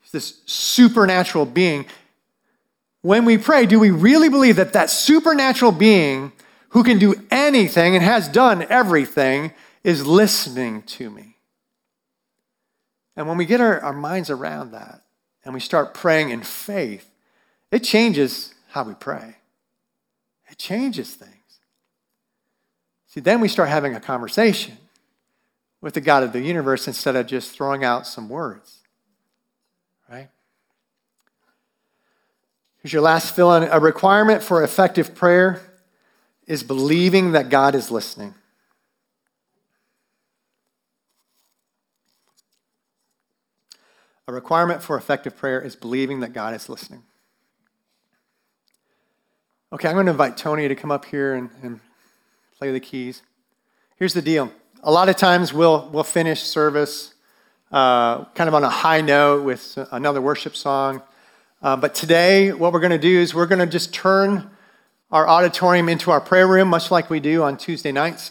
He's 0.00 0.10
this 0.10 0.40
supernatural 0.46 1.44
being. 1.44 1.84
When 3.02 3.26
we 3.26 3.36
pray, 3.36 3.66
do 3.66 3.78
we 3.78 3.90
really 3.90 4.30
believe 4.30 4.56
that 4.56 4.72
that 4.72 4.88
supernatural 4.88 5.72
being 5.72 6.32
who 6.70 6.82
can 6.82 6.98
do 6.98 7.14
anything 7.30 7.94
and 7.94 8.02
has 8.02 8.26
done 8.26 8.62
everything, 8.70 9.52
is 9.82 10.06
listening 10.06 10.80
to 10.84 11.10
me. 11.10 11.33
And 13.16 13.28
when 13.28 13.36
we 13.36 13.46
get 13.46 13.60
our, 13.60 13.80
our 13.80 13.92
minds 13.92 14.30
around 14.30 14.72
that 14.72 15.02
and 15.44 15.54
we 15.54 15.60
start 15.60 15.94
praying 15.94 16.30
in 16.30 16.42
faith, 16.42 17.10
it 17.70 17.80
changes 17.80 18.54
how 18.70 18.84
we 18.84 18.94
pray. 18.94 19.36
It 20.50 20.58
changes 20.58 21.14
things. 21.14 21.32
See, 23.06 23.20
then 23.20 23.40
we 23.40 23.48
start 23.48 23.68
having 23.68 23.94
a 23.94 24.00
conversation 24.00 24.76
with 25.80 25.94
the 25.94 26.00
God 26.00 26.22
of 26.22 26.32
the 26.32 26.40
universe 26.40 26.88
instead 26.88 27.14
of 27.14 27.26
just 27.26 27.52
throwing 27.52 27.84
out 27.84 28.06
some 28.06 28.28
words. 28.28 28.78
Right? 30.10 30.28
Here's 32.82 32.92
your 32.92 33.02
last 33.02 33.34
fill 33.36 33.54
in. 33.54 33.64
A 33.64 33.78
requirement 33.78 34.42
for 34.42 34.62
effective 34.62 35.14
prayer 35.14 35.62
is 36.46 36.62
believing 36.62 37.32
that 37.32 37.48
God 37.48 37.74
is 37.74 37.90
listening. 37.90 38.34
A 44.26 44.32
requirement 44.32 44.82
for 44.82 44.96
effective 44.96 45.36
prayer 45.36 45.60
is 45.60 45.76
believing 45.76 46.20
that 46.20 46.32
God 46.32 46.54
is 46.54 46.70
listening. 46.70 47.02
Okay, 49.70 49.86
I'm 49.86 49.94
going 49.94 50.06
to 50.06 50.12
invite 50.12 50.38
Tony 50.38 50.66
to 50.66 50.74
come 50.74 50.90
up 50.90 51.04
here 51.04 51.34
and, 51.34 51.50
and 51.62 51.80
play 52.56 52.72
the 52.72 52.80
keys. 52.80 53.22
Here's 53.96 54.14
the 54.14 54.22
deal. 54.22 54.50
A 54.82 54.90
lot 54.90 55.10
of 55.10 55.16
times 55.16 55.52
we'll, 55.52 55.90
we'll 55.90 56.04
finish 56.04 56.42
service 56.42 57.12
uh, 57.70 58.24
kind 58.26 58.48
of 58.48 58.54
on 58.54 58.64
a 58.64 58.70
high 58.70 59.02
note 59.02 59.44
with 59.44 59.76
another 59.92 60.22
worship 60.22 60.56
song. 60.56 61.02
Uh, 61.60 61.76
but 61.76 61.94
today, 61.94 62.50
what 62.50 62.72
we're 62.72 62.80
going 62.80 62.92
to 62.92 62.98
do 62.98 63.18
is 63.18 63.34
we're 63.34 63.46
going 63.46 63.58
to 63.58 63.66
just 63.66 63.92
turn 63.92 64.50
our 65.10 65.28
auditorium 65.28 65.90
into 65.90 66.10
our 66.10 66.20
prayer 66.20 66.46
room, 66.46 66.68
much 66.68 66.90
like 66.90 67.10
we 67.10 67.20
do 67.20 67.42
on 67.42 67.58
Tuesday 67.58 67.92
nights. 67.92 68.30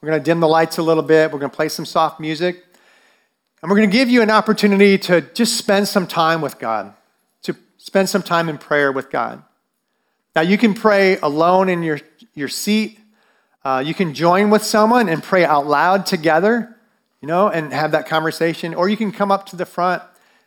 We're 0.00 0.08
going 0.08 0.20
to 0.20 0.24
dim 0.24 0.40
the 0.40 0.48
lights 0.48 0.78
a 0.78 0.82
little 0.82 1.02
bit. 1.02 1.32
We're 1.32 1.38
going 1.38 1.50
to 1.50 1.56
play 1.56 1.68
some 1.68 1.84
soft 1.84 2.18
music. 2.18 2.64
And 3.60 3.70
we're 3.70 3.76
going 3.78 3.90
to 3.90 3.96
give 3.96 4.08
you 4.08 4.22
an 4.22 4.30
opportunity 4.30 4.98
to 4.98 5.20
just 5.20 5.56
spend 5.56 5.88
some 5.88 6.06
time 6.06 6.40
with 6.40 6.60
God, 6.60 6.94
to 7.42 7.56
spend 7.76 8.08
some 8.08 8.22
time 8.22 8.48
in 8.48 8.56
prayer 8.56 8.92
with 8.92 9.10
God. 9.10 9.42
Now, 10.36 10.42
you 10.42 10.56
can 10.56 10.74
pray 10.74 11.18
alone 11.18 11.68
in 11.68 11.82
your, 11.82 11.98
your 12.34 12.46
seat. 12.46 13.00
Uh, 13.64 13.82
you 13.84 13.94
can 13.94 14.14
join 14.14 14.50
with 14.50 14.62
someone 14.62 15.08
and 15.08 15.22
pray 15.22 15.44
out 15.44 15.66
loud 15.66 16.06
together, 16.06 16.76
you 17.20 17.26
know, 17.26 17.48
and 17.48 17.72
have 17.72 17.90
that 17.90 18.06
conversation. 18.06 18.74
Or 18.74 18.88
you 18.88 18.96
can 18.96 19.10
come 19.10 19.32
up 19.32 19.46
to 19.46 19.56
the 19.56 19.66
front 19.66 20.04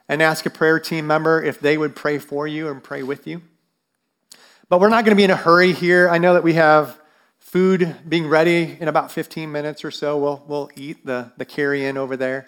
and 0.07 0.21
ask 0.21 0.45
a 0.45 0.49
prayer 0.49 0.79
team 0.79 1.05
member 1.05 1.43
if 1.43 1.59
they 1.59 1.77
would 1.77 1.97
pray 1.97 2.17
for 2.17 2.47
you 2.47 2.69
and 2.69 2.81
pray 2.81 3.03
with 3.03 3.27
you. 3.27 3.41
But 4.69 4.79
we're 4.79 4.87
not 4.87 5.03
going 5.03 5.15
to 5.15 5.19
be 5.19 5.25
in 5.25 5.31
a 5.31 5.35
hurry 5.35 5.73
here. 5.73 6.09
I 6.09 6.17
know 6.17 6.33
that 6.33 6.43
we 6.43 6.53
have 6.53 6.97
food 7.39 7.93
being 8.07 8.29
ready 8.29 8.77
in 8.79 8.87
about 8.87 9.11
15 9.11 9.51
minutes 9.51 9.83
or 9.83 9.91
so. 9.91 10.17
We'll, 10.17 10.43
we'll 10.47 10.69
eat 10.77 11.05
the, 11.05 11.33
the 11.35 11.43
carry 11.43 11.85
in 11.85 11.97
over 11.97 12.15
there. 12.15 12.47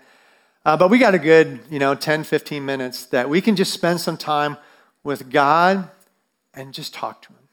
Uh, 0.65 0.77
but 0.77 0.89
we 0.89 0.97
got 0.97 1.13
a 1.13 1.19
good, 1.19 1.59
you 1.69 1.79
know, 1.79 1.93
10, 1.93 2.23
15 2.23 2.65
minutes 2.65 3.05
that 3.07 3.29
we 3.29 3.41
can 3.41 3.55
just 3.55 3.73
spend 3.73 3.99
some 3.99 4.15
time 4.15 4.57
with 5.03 5.29
God 5.29 5.89
and 6.53 6.73
just 6.73 6.93
talk 6.93 7.21
to 7.23 7.29
Him. 7.29 7.49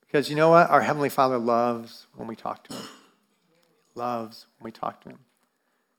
Because 0.00 0.30
you 0.30 0.36
know 0.36 0.48
what? 0.48 0.70
Our 0.70 0.80
Heavenly 0.80 1.10
Father 1.10 1.36
loves 1.36 2.06
when 2.14 2.26
we 2.26 2.34
talk 2.34 2.64
to 2.68 2.74
Him. 2.74 2.82
Loves 3.94 4.46
when 4.58 4.64
we 4.64 4.72
talk 4.72 5.02
to 5.02 5.10
Him. 5.10 5.18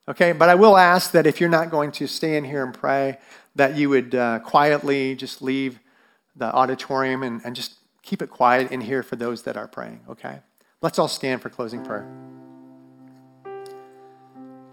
Okay, 0.07 0.31
but 0.31 0.49
I 0.49 0.55
will 0.55 0.75
ask 0.75 1.11
that 1.11 1.27
if 1.27 1.39
you're 1.39 1.49
not 1.49 1.69
going 1.69 1.91
to 1.93 2.07
stay 2.07 2.35
in 2.35 2.43
here 2.43 2.63
and 2.63 2.73
pray, 2.73 3.19
that 3.55 3.75
you 3.75 3.89
would 3.89 4.15
uh, 4.15 4.39
quietly 4.39 5.13
just 5.13 5.43
leave 5.43 5.79
the 6.35 6.45
auditorium 6.45 7.21
and, 7.21 7.41
and 7.45 7.55
just 7.55 7.75
keep 8.01 8.23
it 8.23 8.31
quiet 8.31 8.71
in 8.71 8.81
here 8.81 9.03
for 9.03 9.15
those 9.15 9.43
that 9.43 9.55
are 9.57 9.67
praying, 9.67 9.99
okay? 10.09 10.39
Let's 10.81 10.97
all 10.97 11.07
stand 11.07 11.43
for 11.43 11.49
closing 11.49 11.85
prayer. 11.85 12.09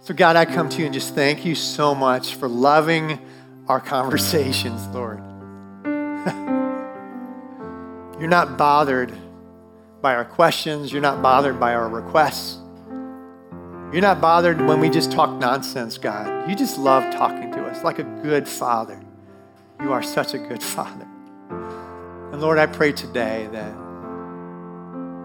So, 0.07 0.15
God, 0.15 0.37
I 0.37 0.45
come 0.45 0.69
to 0.69 0.79
you 0.79 0.85
and 0.85 0.95
just 0.95 1.17
thank 1.17 1.45
you 1.45 1.57
so 1.57 1.93
much 1.93 2.37
for 2.37 2.47
loving 2.47 3.19
our 3.67 3.81
conversations, 3.81 4.87
Lord. 4.95 5.19
You're 8.21 8.29
not 8.29 8.57
bothered 8.57 9.13
by 10.01 10.15
our 10.15 10.25
questions, 10.25 10.93
you're 10.93 11.03
not 11.03 11.23
bothered 11.23 11.59
by 11.59 11.75
our 11.75 11.89
requests. 11.89 12.61
You're 12.89 14.01
not 14.01 14.21
bothered 14.21 14.65
when 14.65 14.79
we 14.79 14.91
just 14.91 15.11
talk 15.11 15.41
nonsense, 15.41 15.99
God. 15.99 16.49
You 16.49 16.55
just 16.55 16.79
love 16.79 17.13
talking 17.13 17.51
to 17.51 17.65
us 17.65 17.83
like 17.83 17.99
a 17.99 18.05
good 18.05 18.47
father. 18.47 19.03
You 19.81 19.93
are 19.93 20.05
such 20.05 20.35
a 20.35 20.39
good 20.39 20.63
father. 20.63 21.09
And 21.51 22.41
Lord, 22.41 22.59
I 22.59 22.67
pray 22.67 22.93
today 22.93 23.49
that, 23.51 23.75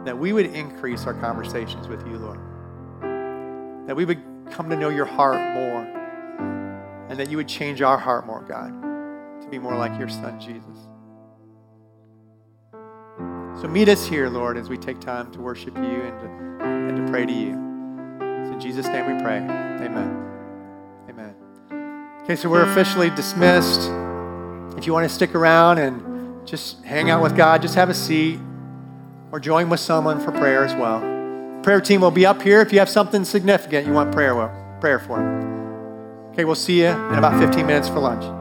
that 0.05 0.17
we 0.17 0.33
would 0.33 0.47
increase 0.47 1.05
our 1.05 1.13
conversations 1.13 1.87
with 1.87 2.03
you, 2.07 2.17
Lord. 2.17 2.39
That 3.87 3.95
we 3.95 4.05
would 4.05 4.30
come 4.51 4.69
to 4.69 4.75
know 4.75 4.89
your 4.89 5.05
heart 5.05 5.55
more. 5.55 5.87
And 7.09 7.19
that 7.19 7.29
you 7.29 7.37
would 7.37 7.47
change 7.47 7.81
our 7.81 7.97
heart 7.97 8.25
more, 8.25 8.41
God, 8.41 8.71
to 9.41 9.47
be 9.49 9.59
more 9.59 9.75
like 9.75 9.97
your 9.99 10.07
son, 10.07 10.39
Jesus. 10.39 10.87
So 13.61 13.67
meet 13.67 13.89
us 13.89 14.05
here, 14.05 14.29
Lord, 14.29 14.57
as 14.57 14.69
we 14.69 14.77
take 14.77 14.99
time 15.01 15.29
to 15.33 15.41
worship 15.41 15.75
you 15.75 15.83
and 15.83 16.19
to, 16.19 16.65
and 16.65 17.05
to 17.05 17.11
pray 17.11 17.25
to 17.25 17.33
you. 17.33 17.51
So 18.19 18.53
in 18.53 18.59
Jesus' 18.61 18.87
name 18.87 19.13
we 19.13 19.21
pray. 19.21 19.37
Amen. 19.37 20.25
Amen. 21.09 21.35
Okay, 22.23 22.37
so 22.37 22.49
we're 22.49 22.63
officially 22.63 23.09
dismissed. 23.09 23.81
If 24.77 24.87
you 24.87 24.93
want 24.93 25.07
to 25.07 25.13
stick 25.13 25.35
around 25.35 25.79
and 25.79 26.47
just 26.47 26.81
hang 26.85 27.09
out 27.09 27.21
with 27.21 27.35
God, 27.35 27.61
just 27.61 27.75
have 27.75 27.89
a 27.89 27.93
seat, 27.93 28.39
or 29.33 29.39
join 29.39 29.69
with 29.69 29.81
someone 29.81 30.19
for 30.19 30.31
prayer 30.31 30.63
as 30.63 30.73
well. 30.75 31.10
Prayer 31.63 31.79
team 31.79 32.01
will 32.01 32.11
be 32.11 32.25
up 32.25 32.41
here 32.41 32.61
if 32.61 32.73
you 32.73 32.79
have 32.79 32.89
something 32.89 33.23
significant 33.23 33.85
you 33.85 33.93
want 33.93 34.11
prayer, 34.11 34.33
prayer 34.79 34.99
for. 34.99 35.21
Okay, 36.31 36.45
we'll 36.45 36.55
see 36.55 36.81
you 36.81 36.87
in 36.87 37.15
about 37.15 37.39
15 37.39 37.65
minutes 37.67 37.87
for 37.87 37.99
lunch. 37.99 38.40